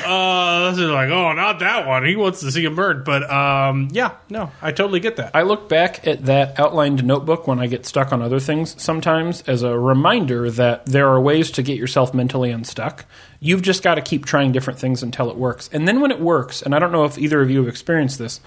[0.06, 2.06] uh, this is like, oh, not that one.
[2.06, 3.06] He wants to see him burned.
[3.06, 5.32] But um, yeah, no, I totally get that.
[5.36, 9.42] I look back at that outlined notebook when I get stuck on other things sometimes
[9.42, 13.06] as a reminder that there are ways to get yourself mentally unstuck.
[13.44, 15.70] You've just got to keep trying different things until it works.
[15.74, 18.20] And then when it works, and I don't know if either of you have experienced
[18.20, 18.40] this,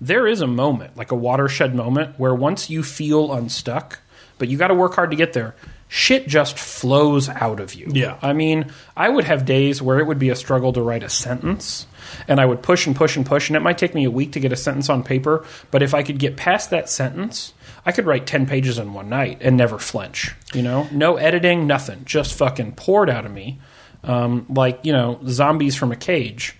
[0.00, 4.00] there is a moment, like a watershed moment, where once you feel unstuck,
[4.38, 5.54] but you got to work hard to get there,
[5.86, 7.90] shit just flows out of you.
[7.92, 8.18] Yeah.
[8.22, 11.08] I mean, I would have days where it would be a struggle to write a
[11.08, 11.86] sentence,
[12.26, 14.32] and I would push and push and push, and it might take me a week
[14.32, 15.44] to get a sentence on paper.
[15.70, 17.52] But if I could get past that sentence,
[17.84, 20.34] I could write 10 pages in one night and never flinch.
[20.54, 23.60] You know, no editing, nothing, just fucking poured out of me,
[24.04, 26.56] um, like, you know, zombies from a cage.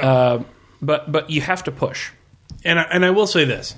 [0.00, 0.40] Uh,
[0.80, 2.10] but, but you have to push.
[2.64, 3.74] and I, and I will say this.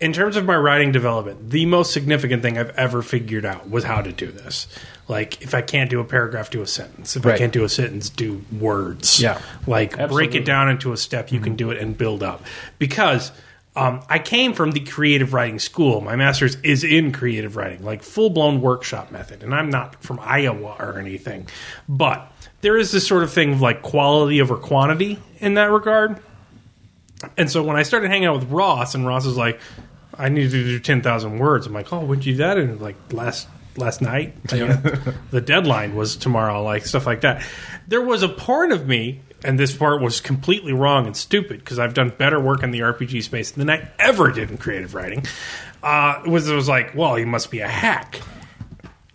[0.00, 3.82] In terms of my writing development, the most significant thing I've ever figured out was
[3.82, 4.68] how to do this.
[5.08, 7.16] Like, if I can't do a paragraph, do a sentence.
[7.16, 7.38] If I Right.
[7.38, 9.20] can't do a sentence, do words.
[9.20, 9.40] Yeah.
[9.66, 10.38] Like, break Absolutely.
[10.38, 11.32] it down into a step.
[11.32, 12.44] You can do it and build up.
[12.78, 13.32] Because
[13.74, 16.00] um, I came from the creative writing school.
[16.00, 19.42] My master's is in creative writing, like full blown workshop method.
[19.42, 21.48] And I'm not from Iowa or anything.
[21.88, 22.30] But
[22.60, 26.20] there is this sort of thing of like quality over quantity in that regard.
[27.36, 29.60] And so when I started hanging out with Ross, and Ross was like,
[30.16, 32.80] "I need to do ten thousand words," I'm like, "Oh, when'd you do that?" And
[32.80, 37.44] like last last night, the deadline was tomorrow, like stuff like that.
[37.88, 41.78] There was a part of me, and this part was completely wrong and stupid because
[41.78, 45.24] I've done better work in the RPG space than I ever did in creative writing.
[45.82, 48.20] Uh, was it was like, well, he must be a hack,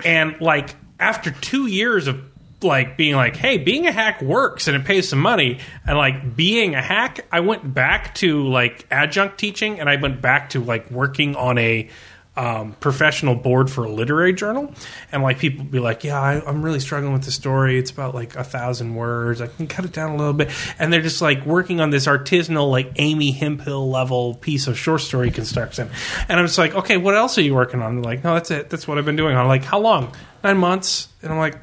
[0.04, 2.22] and like after two years of
[2.64, 6.36] like being like, hey, being a hack works and it pays some money, and like
[6.36, 10.64] being a hack, I went back to like adjunct teaching and I went back to
[10.64, 11.90] like working on a
[12.36, 14.74] um, professional board for a literary journal,
[15.12, 17.78] and like people be like, yeah, I, I'm really struggling with the story.
[17.78, 19.40] It's about like a thousand words.
[19.40, 20.50] I can cut it down a little bit,
[20.80, 25.02] and they're just like working on this artisanal like Amy Hempel level piece of short
[25.02, 25.92] story construction,
[26.28, 28.02] and I'm just like, okay, what else are you working on?
[28.02, 28.70] They're like, no, that's it.
[28.72, 29.38] That's what I've been doing.
[29.38, 30.16] I'm like, how long?
[30.44, 31.56] Nine months, and I'm like.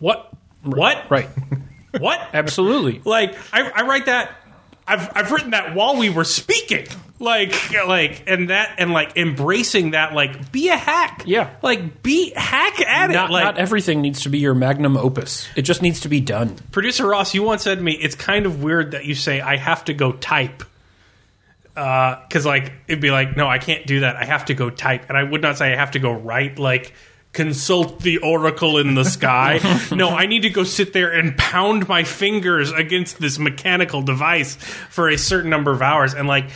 [0.00, 0.32] What?
[0.62, 1.08] What?
[1.10, 1.28] Right.
[1.98, 2.20] What?
[2.32, 3.02] Absolutely.
[3.04, 4.30] Like I, I write that.
[4.86, 6.86] I've I've written that while we were speaking.
[7.18, 7.52] Like
[7.86, 10.14] like and that and like embracing that.
[10.14, 11.24] Like be a hack.
[11.26, 11.50] Yeah.
[11.62, 13.32] Like be hack at Not, it.
[13.32, 15.48] Like not everything needs to be your magnum opus.
[15.56, 16.54] It just needs to be done.
[16.70, 19.56] producer Ross, you once said to me, it's kind of weird that you say I
[19.56, 20.62] have to go type.
[21.76, 24.16] Uh, because like it'd be like, no, I can't do that.
[24.16, 26.58] I have to go type, and I would not say I have to go write.
[26.58, 26.92] Like
[27.32, 29.60] consult the oracle in the sky.
[29.92, 34.56] no, I need to go sit there and pound my fingers against this mechanical device
[34.56, 36.50] for a certain number of hours, and like.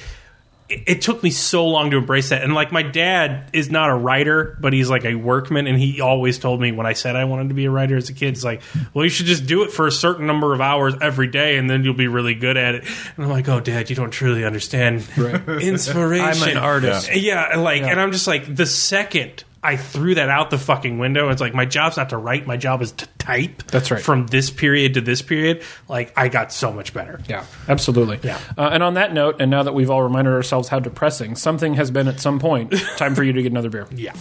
[0.66, 3.90] It, it took me so long to embrace that, and like my dad is not
[3.90, 7.16] a writer, but he's like a workman, and he always told me when I said
[7.16, 8.62] I wanted to be a writer as a kid, it's like,
[8.94, 11.68] well, you should just do it for a certain number of hours every day, and
[11.68, 12.84] then you'll be really good at it.
[13.14, 16.42] And I'm like, oh, dad, you don't truly understand inspiration.
[16.42, 17.14] I'm an artist.
[17.14, 20.98] Yeah, and like, and I'm just like, the second I threw that out the fucking
[20.98, 23.62] window, it's like my job's not to write, my job is to type.
[23.64, 24.02] That's right.
[24.02, 27.20] From this period to this period, like I got so much better.
[27.28, 28.20] Yeah, absolutely.
[28.22, 28.38] Yeah.
[28.56, 31.74] Uh, and on that note, and now that we've all reminded ourselves how depressing something
[31.74, 33.86] has been at some point, time for you to get another beer.
[33.90, 34.12] Yeah.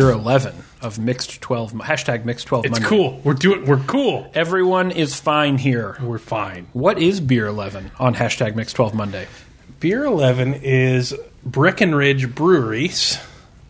[0.00, 2.86] Beer 11 of mixed 12, hashtag mixed 12 It's Monday.
[2.88, 3.20] cool.
[3.24, 3.66] We're doing.
[3.66, 4.30] We're cool.
[4.34, 5.96] Everyone is fine here.
[6.02, 6.66] We're fine.
[6.72, 9.26] What is beer 11 on hashtag mixed 12 Monday?
[9.80, 13.18] Beer 11 is Breckenridge Brewery's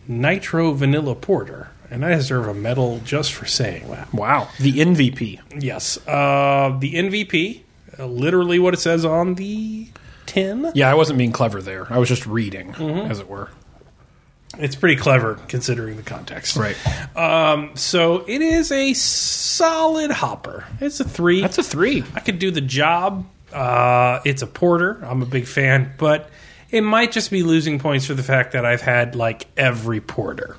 [0.07, 1.69] Nitro Vanilla Porter.
[1.89, 4.13] And I deserve a medal just for saying that.
[4.13, 4.49] Wow.
[4.59, 5.39] The MVP.
[5.63, 5.97] Yes.
[6.05, 7.61] Uh, the MVP,
[7.97, 9.87] uh, literally what it says on the
[10.25, 10.69] tin.
[10.75, 11.87] Yeah, I wasn't being clever there.
[11.91, 13.09] I was just reading, Mm-hmm.
[13.09, 13.49] as it were.
[14.57, 16.55] It's pretty clever considering the context.
[16.55, 16.77] Right.
[17.15, 20.65] Um, so it is a solid hopper.
[20.79, 21.41] It's a three.
[21.41, 22.03] That's a three.
[22.15, 23.25] I could do the job.
[23.51, 25.03] Uh, it's a porter.
[25.03, 26.29] I'm a big fan, but
[26.69, 30.57] it might just be losing points for the fact that I've had like every porter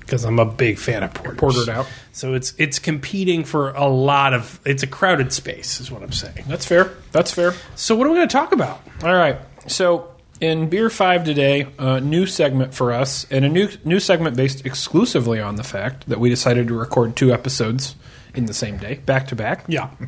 [0.00, 1.38] because I'm a big fan of porters.
[1.38, 1.86] Portered out.
[2.12, 4.60] So it's it's competing for a lot of.
[4.64, 6.44] It's a crowded space, is what I'm saying.
[6.46, 6.90] That's fair.
[7.12, 7.54] That's fair.
[7.74, 8.80] So what are we going to talk about?
[9.02, 9.38] All right.
[9.66, 14.36] So in beer five today, a new segment for us, and a new new segment
[14.36, 17.94] based exclusively on the fact that we decided to record two episodes
[18.34, 19.64] in the same day, back to back.
[19.68, 19.90] Yeah.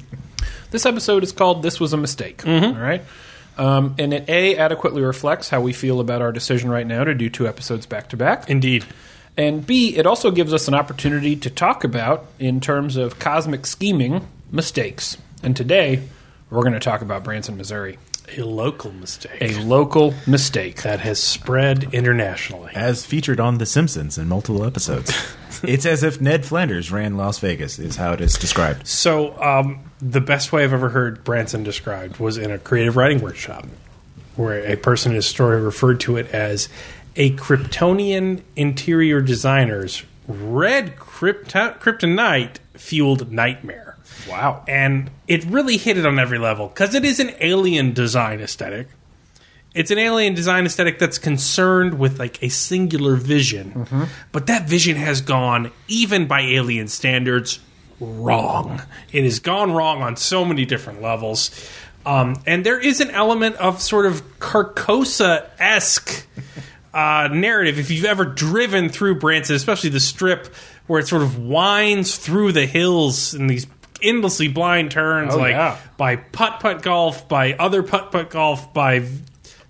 [0.71, 3.03] This episode is called "This Was a Mistake." all right,
[3.57, 7.15] um, and it a adequately reflects how we feel about our decision right now to
[7.15, 8.85] do two episodes back to back, Indeed.
[9.37, 13.65] and b it also gives us an opportunity to talk about, in terms of cosmic
[13.65, 15.17] scheming, mistakes.
[15.43, 16.03] And today,
[16.51, 17.99] we're going to talk about Branson, Missouri,
[18.37, 20.83] A local mistake a local mistake.
[20.83, 22.73] that has spread internationally.
[22.75, 25.13] As featured on The Simpsons in multiple episodes.
[25.63, 28.87] it's as if Ned Flanders ran Las Vegas, is how it is described.
[28.87, 33.21] So, um, the best way I've ever heard Branson described was in a creative writing
[33.21, 33.67] workshop,
[34.35, 36.69] where a person in a story referred to it as
[37.15, 43.86] a Kryptonian interior designer's red krypto- kryptonite fueled nightmare.
[44.29, 44.65] Wow.
[44.69, 48.89] And it really hit it on every level because it is an alien design aesthetic.
[49.75, 54.97] It's an alien design aesthetic that's concerned with like a singular vision, but that vision
[54.97, 57.59] has gone, even by alien standards,
[58.01, 58.81] wrong.
[59.13, 61.51] It has gone wrong on so many different levels.
[62.07, 66.27] Um, and there is an element of sort of Carcosa esque
[66.95, 67.79] uh, narrative.
[67.79, 70.55] If you've ever driven through Branson, especially the strip
[70.87, 73.67] where it sort of winds through the hills in these
[74.07, 75.77] endlessly blind turns, Oh, like yeah.
[75.97, 79.01] by putt putt golf, by other putt putt golf, by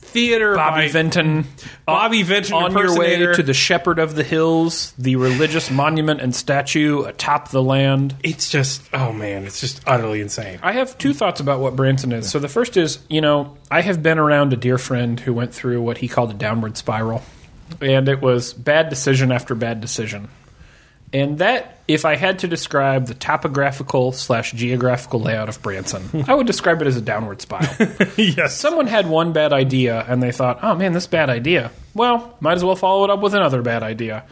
[0.01, 1.45] theater, Bobby by Vinton.
[1.85, 6.35] Bobby Vinton on your way to the Shepherd of the Hills, the religious monument and
[6.35, 8.15] statue atop the land.
[8.23, 10.59] It's just, oh man, it's just utterly insane.
[10.63, 12.31] I have two thoughts about what Branson is.
[12.31, 15.53] So the first is, you know, I have been around a dear friend who went
[15.53, 17.23] through what he called a downward spiral,
[17.81, 20.29] and it was bad decision after bad decision.
[21.13, 26.35] And that, if I had to describe the topographical slash geographical layout of Branson, I
[26.35, 27.69] would describe it as a downward spiral.
[28.17, 28.57] yes.
[28.57, 31.71] Someone had one bad idea and they thought, oh man, this bad idea.
[31.95, 34.25] Well, might as well follow it up with another bad idea.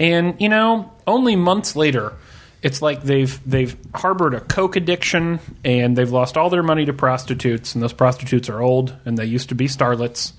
[0.00, 2.14] And, you know, only months later,
[2.62, 6.92] it's like they've they've harbored a coke addiction and they've lost all their money to
[6.92, 10.32] prostitutes and those prostitutes are old and they used to be starlets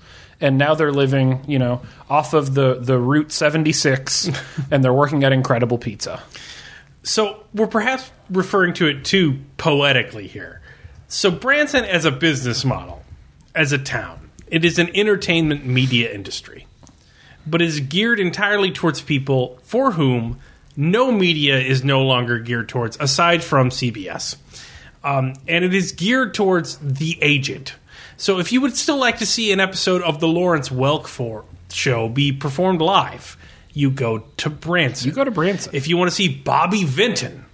[0.44, 1.80] and now they're living, you know,
[2.10, 4.30] off of the the Route 76
[4.70, 6.22] and they're working at Incredible Pizza.
[7.02, 10.60] So we're perhaps referring to it too poetically here.
[11.08, 13.04] So Branson, as a business model,
[13.54, 16.66] as a town, it is an entertainment media industry,
[17.46, 20.38] but is geared entirely towards people for whom
[20.76, 24.36] no media is no longer geared towards, aside from CBS.
[25.02, 27.76] Um, and it is geared towards the agent.
[28.16, 31.44] So if you would still like to see an episode of the Lawrence Welk for
[31.72, 33.36] show be performed live,
[33.72, 35.08] you go to Branson.
[35.08, 35.74] You go to Branson.
[35.74, 37.44] If you want to see Bobby Vinton,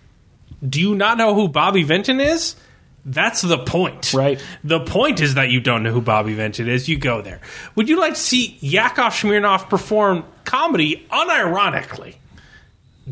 [0.67, 2.57] do you not know who Bobby Vinton is?
[3.05, 4.13] That's the point.
[4.13, 4.43] Right.
[4.63, 6.89] The point is that you don't know who Bobby Vinton is.
[6.89, 7.41] You go there.
[7.75, 12.17] Would you like to see Yakov Smirnoff perform comedy unironically?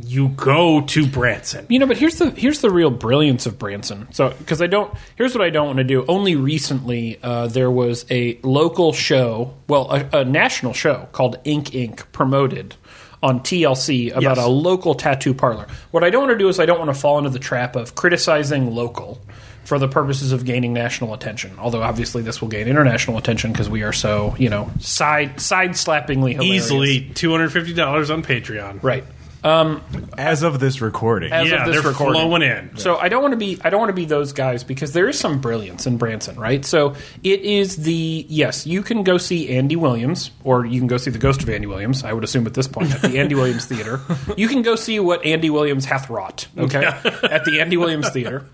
[0.04, 1.66] You go to Branson.
[1.68, 4.06] You know, but here's the here's the real brilliance of Branson.
[4.12, 6.04] So, because I don't, here's what I don't want to do.
[6.06, 11.74] Only recently, uh, there was a local show, well, a, a national show called Ink
[11.74, 12.74] Ink promoted
[13.22, 14.38] on TLC about Yes.
[14.38, 15.66] a local tattoo parlor.
[15.90, 17.74] What I don't want to do is I don't want to fall into the trap
[17.74, 19.20] of criticizing local
[19.64, 21.50] for the purposes of gaining national attention.
[21.58, 25.70] Although obviously this will gain international attention because we are so you know side side
[25.72, 26.64] slappingly hilarious.
[26.70, 28.82] Easily $250 on Patreon.
[28.82, 29.04] right.
[29.44, 29.82] Um,
[30.16, 32.20] as of this recording, As yeah, of this they're recording.
[32.20, 32.76] flowing in.
[32.76, 35.08] So I don't want to be I don't want to be those guys because there
[35.08, 36.64] is some brilliance in Branson, right?
[36.64, 40.96] So it is the yes, you can go see Andy Williams or you can go
[40.96, 43.34] see the ghost of Andy Williams, I would assume at this point at the Andy
[43.36, 44.00] Williams Theater.
[44.36, 46.84] You can go see what Andy Williams hath wrought, okay?
[46.84, 48.44] at the Andy Williams Theater.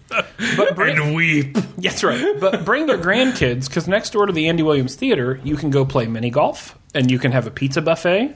[0.57, 1.57] But bring, And weep.
[1.79, 2.39] That's right.
[2.39, 5.85] But bring your grandkids because next door to the Andy Williams Theater, you can go
[5.85, 8.35] play mini golf and you can have a pizza buffet.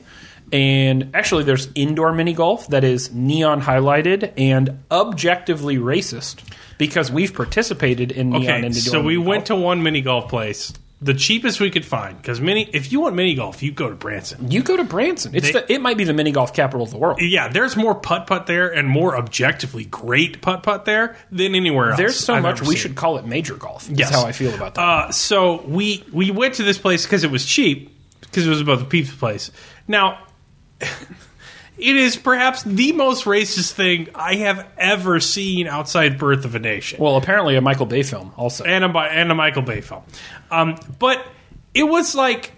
[0.52, 6.42] And actually, there's indoor mini golf that is neon highlighted and objectively racist
[6.78, 8.72] because we've participated in neon Okay, indoor.
[8.80, 10.72] so we went to one mini golf place,
[11.02, 12.16] the cheapest we could find.
[12.16, 14.50] Because mini, if you want mini golf, you go to Branson.
[14.50, 15.34] You go to Branson.
[15.34, 17.20] It's They- the, it might be the mini golf capital of the world.
[17.20, 21.90] Yeah, there's more putt putt there and more objectively great putt putt there than anywhere
[21.90, 21.98] else.
[21.98, 22.76] There's so I've much we seen.
[22.76, 23.86] should call it major golf.
[23.90, 24.08] Yes.
[24.10, 24.80] That's how I feel about that.
[24.82, 28.60] Uh, so we we went to this place because it was cheap because it was
[28.60, 29.50] above the pizza place.
[29.86, 30.18] Now,
[31.78, 36.58] it is perhaps the most racist thing I have ever seen outside Birth of a
[36.58, 37.00] Nation.
[37.00, 38.64] well, apparently a Michael Bay film also.
[38.64, 40.02] and a, and a Michael Bay film.
[40.50, 41.24] Um, but
[41.74, 42.52] it was like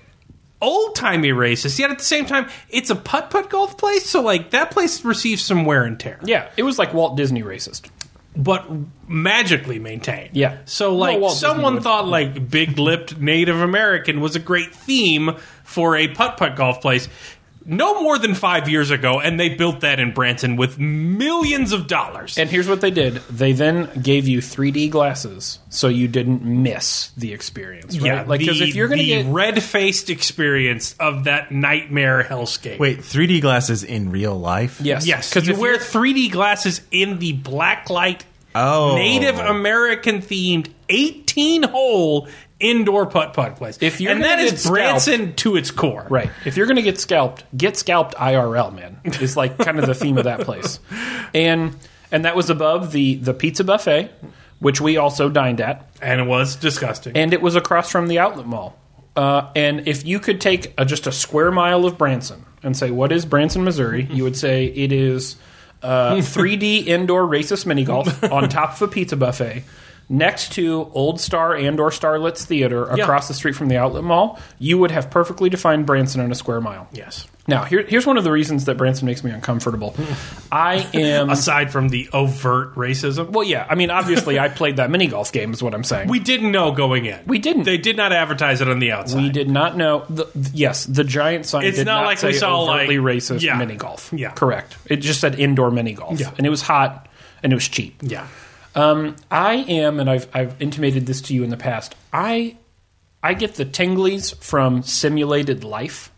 [0.62, 1.78] old timey racist.
[1.78, 5.04] Yet at the same time, it's a putt putt golf place, so like that place
[5.04, 7.88] receives some wear and tear, yeah, it was like Walt Disney racist.
[8.36, 8.66] but
[9.08, 10.36] magically maintained.
[10.36, 10.58] Yeah.
[10.66, 15.32] So like Disney someone thought like big lipped Native American was a great theme
[15.64, 17.08] for a putt putt golf place.
[17.64, 21.86] No more than five years ago, and they built that in Branson with millions of
[21.86, 22.38] dollars.
[22.38, 23.16] And here's what they did.
[23.30, 28.06] They then gave you 3D glasses so you didn't miss the experience, right?
[28.06, 32.78] yeah, like because if you're going to get red faced experience of that nightmare hellscape.
[32.78, 34.80] wait, 3D glasses in real life?
[34.80, 41.62] yes, Yes, because you wear 3D glasses in the blacklight Oh, Native American themed 18
[41.64, 42.26] hole
[42.60, 43.78] indoor putt putt place.
[43.80, 46.06] If you're and that is scalped- Branson to its core.
[46.10, 49.00] right, if you're going to get scalped, get scalped IRL, man.
[49.20, 50.78] Is like kind of the theme of that place,
[51.34, 51.76] and
[52.12, 54.10] and that was above the the pizza buffet,
[54.60, 55.88] which we also dined at.
[56.02, 57.16] And it was disgusting.
[57.16, 58.76] and it was across from the outlet mall.
[59.16, 62.90] Uh, and if you could take a, just a square mile of Branson and say,
[62.90, 65.36] "What is Branson, Missouri?" you would say it is
[65.82, 69.64] uh, 3D indoor racist mini golf on top of a pizza buffet.
[70.12, 73.04] Next to Old Star and or Starlets Theater Yeah.
[73.04, 76.34] across the street from the outlet mall, you would have perfectly defined Branson in a
[76.34, 76.88] square mile.
[76.92, 77.26] yes.
[77.48, 79.96] Now, here, here's one of the reasons that Branson makes me uncomfortable.
[80.52, 81.30] I am.
[81.30, 83.66] Aside from the overt racism, Well, yeah.
[83.68, 86.08] I mean, obviously, I played that mini golf game, is what I'm saying.
[86.08, 87.18] we didn't know going in.
[87.26, 87.64] We didn't.
[87.64, 89.20] They did not advertise it on the outside.
[89.22, 90.04] We did not know.
[90.10, 93.42] The, yes, the giant sign It's did not not, like we saw, overtly like- racist
[93.42, 93.56] yeah.
[93.56, 94.12] mini golf.
[94.14, 94.30] Yeah.
[94.30, 94.76] correct.
[94.86, 96.30] It just said indoor mini golf, Yeah.
[96.38, 97.08] and it was hot
[97.42, 97.96] and it was cheap.
[98.02, 98.26] Yeah.
[98.74, 101.94] Um, I am, and I've I've intimated this to you in the past.
[102.12, 102.56] I
[103.22, 106.10] I get the tinglies from simulated life.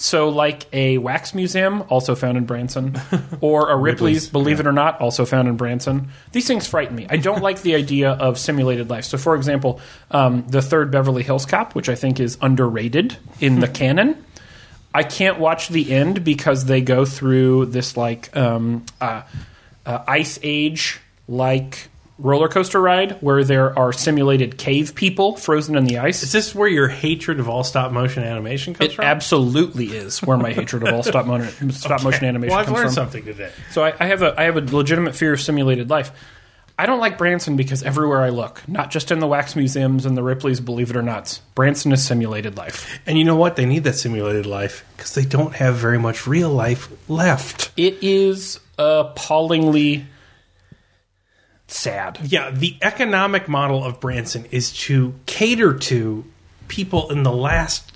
[0.00, 3.00] So, like a wax museum, also found in Branson,
[3.40, 6.10] or a Ripley's, believe it or not, also found in Branson.
[6.30, 7.08] These things frighten me.
[7.10, 9.06] I don't like the idea of simulated life.
[9.06, 9.80] So, for example,
[10.12, 14.24] um, the third Beverly Hills Cop, which I think is underrated in the canon,
[14.94, 19.22] I can't watch the end because they go through this like um, uh,
[19.84, 25.84] uh, ice age like roller coaster ride where there are simulated cave people frozen in
[25.84, 26.24] the ice.
[26.24, 29.04] Is this where your hatred of all stop motion animation comes It from?
[29.04, 32.76] absolutely is where my hatred of all stop, mo- stop motion animation Well, I've comes
[32.76, 32.94] learned from.
[32.94, 33.52] something today.
[33.70, 36.10] So I, I have a I have a legitimate fear of simulated life.
[36.80, 40.16] I don't like Branson because everywhere I look, not just in the wax museums and
[40.16, 43.00] the Ripley's, believe it or not, Branson is simulated life.
[43.04, 43.56] And you know what?
[43.56, 47.72] They need that simulated life because they don't have very much real life left.
[47.76, 50.06] It is appallingly
[51.68, 52.18] sad.
[52.24, 56.24] Yeah, the economic model of Branson is to cater to
[56.66, 57.92] people in the last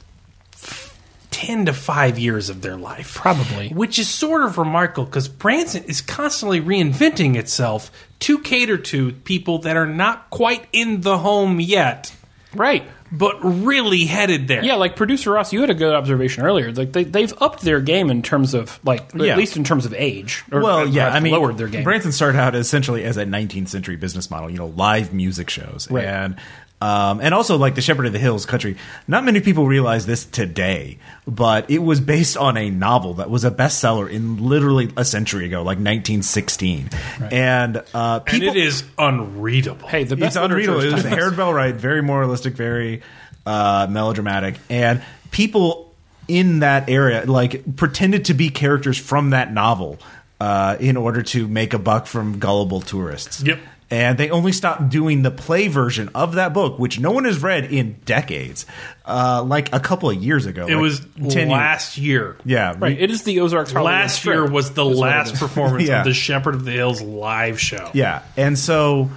[1.30, 3.14] 10 to 5 years of their life.
[3.14, 3.70] Probably.
[3.70, 9.58] Which is sort of remarkable because Branson is constantly reinventing itself to cater to people
[9.60, 12.14] that are not quite in the home yet.
[12.54, 12.84] Right.
[13.12, 14.64] But really headed there.
[14.64, 16.72] Yeah, like producer Ross, you had a good observation earlier.
[16.72, 19.32] Like they, they've upped their game in terms of like Yeah.
[19.32, 20.42] at least in terms of age.
[20.50, 21.84] Or well, yeah, perhaps I mean, lowered their game.
[21.84, 25.88] Branson started out essentially as a 19th century business model, you know, live music shows,
[25.90, 26.04] Right.
[26.06, 26.36] and
[26.82, 28.76] um, and also like the Shepherd of the Hills country.
[29.06, 33.44] Not many people realize this today, but it was based on a novel that was
[33.44, 36.90] a bestseller in literally a century ago, like 1916,
[37.30, 39.86] and uh, and it is unreadable.
[39.86, 40.78] hey, the best it's unreadable.
[40.78, 41.18] literature It is was timeless.
[41.20, 43.02] Harold Bell Wright, very moralistic, very
[43.46, 45.94] uh, melodramatic, and people
[46.26, 50.00] in that area like pretended to be characters from that novel
[50.40, 53.40] uh, in order to make a buck from gullible tourists.
[53.44, 53.60] Yep.
[53.93, 57.43] And they only stopped doing the play version of that book, which no one has
[57.43, 58.64] read in decades,
[59.05, 60.66] uh, like a couple of years ago.
[60.66, 61.49] it like was 10 years.
[61.51, 62.36] last year.
[62.47, 62.99] Yeah, Right.
[62.99, 65.99] It is the Ozarks Last strip, year was the is what it last performance Yeah.
[66.01, 67.90] of the Shepherd of the Hills live show.
[67.93, 69.11] Yeah, and so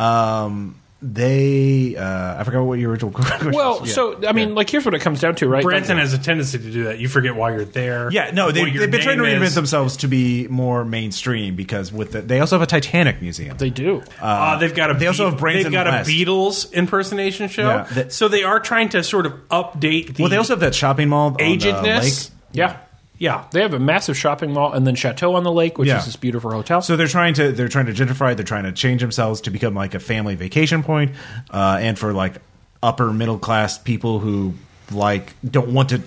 [0.00, 3.56] um, they, uh, I forgot what your original question was.
[3.56, 3.92] Well, Yeah.
[3.92, 4.54] so I mean, Yeah.
[4.54, 5.62] like here's what it comes down to, right?
[5.64, 6.98] Branson Like, has a tendency to do that.
[7.00, 8.08] You forget why you're there.
[8.12, 9.54] Yeah, no, they, they've been trying to reinvent is.
[9.54, 13.56] themselves to be more mainstream because with the, they also have a Titanic museum.
[13.56, 14.02] they do.
[14.20, 16.08] Uh, they've got a they also have Branson they've got West.
[16.08, 17.68] a Beatles impersonation show.
[17.68, 20.60] Yeah, that- so they are trying to sort of update the well, they also have
[20.60, 22.02] that shopping mall on the agedness.
[22.30, 22.30] lake.
[22.52, 22.76] yeah.
[23.22, 23.44] Yeah.
[23.52, 25.98] They have a massive shopping mall and then Chateau on the Lake, which Yeah.
[26.00, 26.82] is this beautiful hotel.
[26.82, 28.34] So they're trying to they're trying to gentrify.
[28.34, 31.12] They're trying to change themselves to become like a family vacation point,
[31.50, 32.34] uh, and for like
[32.82, 34.54] upper middle class people who
[34.90, 35.98] like don't want to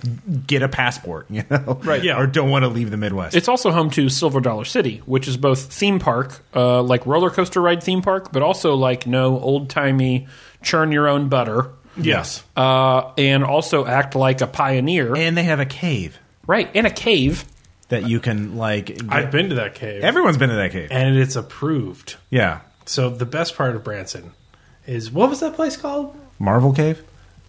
[0.45, 2.19] get a passport, you know, Right, yeah.
[2.19, 3.33] or don't want to leave the Midwest.
[3.35, 7.29] It's also home to Silver Dollar City, which is both theme park, uh, like roller
[7.29, 10.27] coaster ride theme park, but also like no old timey
[10.61, 12.43] churn your own butter, Yes.
[12.57, 15.15] uh, and also act like a pioneer.
[15.15, 17.45] and they have a cave right, in a cave.
[17.89, 18.87] that you can like.
[18.87, 20.03] Get, I've been to that cave.
[20.03, 20.87] everyone's been to that cave.
[20.91, 22.15] and it's approved.
[22.29, 24.31] Yeah, So the best part of Branson
[24.87, 26.15] is what was that place called?
[26.39, 27.03] Marvel Cave.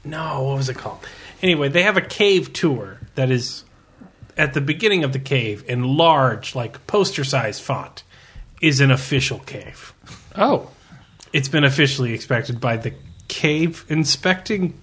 [0.05, 1.01] No, what was it called?
[1.43, 3.65] Anyway, they have a cave tour that is
[4.37, 8.03] at the beginning of the cave in large, like poster sized font,
[8.63, 9.93] is an official cave.
[10.37, 10.71] Oh,
[11.33, 12.93] It's been officially inspected by the
[13.29, 14.81] cave inspecting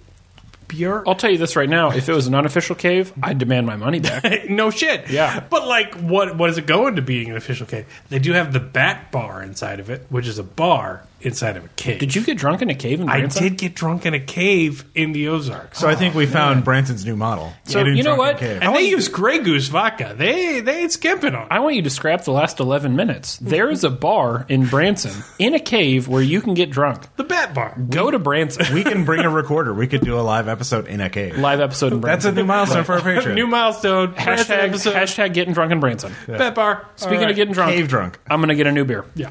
[1.06, 3.76] I'll tell you this right now: if it was an unofficial cave, I'd demand my
[3.76, 4.48] money back.
[4.50, 5.10] no shit.
[5.10, 5.40] Yeah.
[5.48, 7.86] But like what what does it go into being an official cave?
[8.08, 11.64] They do have the bat bar inside of it, which is a bar inside of
[11.64, 11.98] a cave.
[11.98, 14.84] Did you get drunk in a cave in I did get drunk in a cave
[14.94, 15.78] in the Ozarks.
[15.78, 17.52] So I think we oh, found Branson's new model.
[17.64, 18.38] So, Get in you know drunken what?
[18.38, 18.62] Cave.
[18.62, 20.14] and they use Grey Goose vodka.
[20.16, 21.42] They they ain't skimping on.
[21.42, 21.48] it.
[21.50, 23.38] I want you to scrap the last 11 minutes.
[23.38, 27.06] There is a bar in Branson in a cave where you can get drunk.
[27.16, 27.76] The bat bar.
[27.90, 28.72] Go to Branson.
[28.74, 29.72] we can bring a recorder.
[29.72, 31.38] We could do a live episode in a cave.
[31.38, 32.34] Live episode in Branson.
[32.34, 32.46] That's a Branson.
[32.46, 33.34] new milestone for our Patreon.
[33.34, 34.12] New milestone.
[34.12, 34.94] Branson hashtag, episode.
[34.94, 36.12] hashtag getting drunk in Branson.
[36.26, 36.86] bat bar.
[36.96, 37.30] Speaking All right.
[37.30, 38.18] of getting drunk, Cave drunk.
[38.28, 39.04] I'm going to get a new beer.
[39.14, 39.30] Yeah.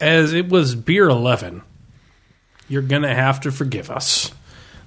[0.00, 1.62] As it was beer 11,
[2.68, 4.30] you're going to have to forgive us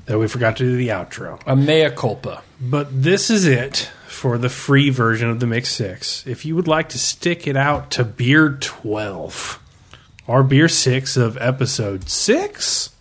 [0.05, 1.41] that we forgot to do the outro.
[1.45, 2.43] A mea culpa.
[2.59, 6.25] But this is it for the free version of the Mixed Six.
[6.27, 9.59] If you would like to stick it out to beer 12
[10.29, 12.91] our beer 6 of episode 6,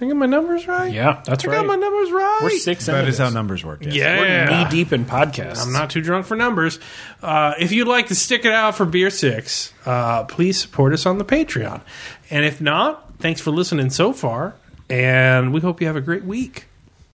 [0.00, 0.92] I got my numbers right?
[0.92, 1.56] Yeah, that's I right.
[1.56, 2.40] got my numbers right.
[2.42, 3.82] We're six That into is how numbers work.
[3.82, 3.94] yes.
[3.94, 4.20] Yeah.
[4.50, 5.64] We're knee deep in podcasts.
[5.64, 6.78] I'm not too drunk for numbers.
[7.22, 11.06] Uh, if you'd like to stick it out for Beer Six, uh, please support us
[11.06, 11.80] on the Patreon.
[12.28, 14.54] And if not, thanks for listening so far,
[14.90, 16.66] and we hope you have a great week.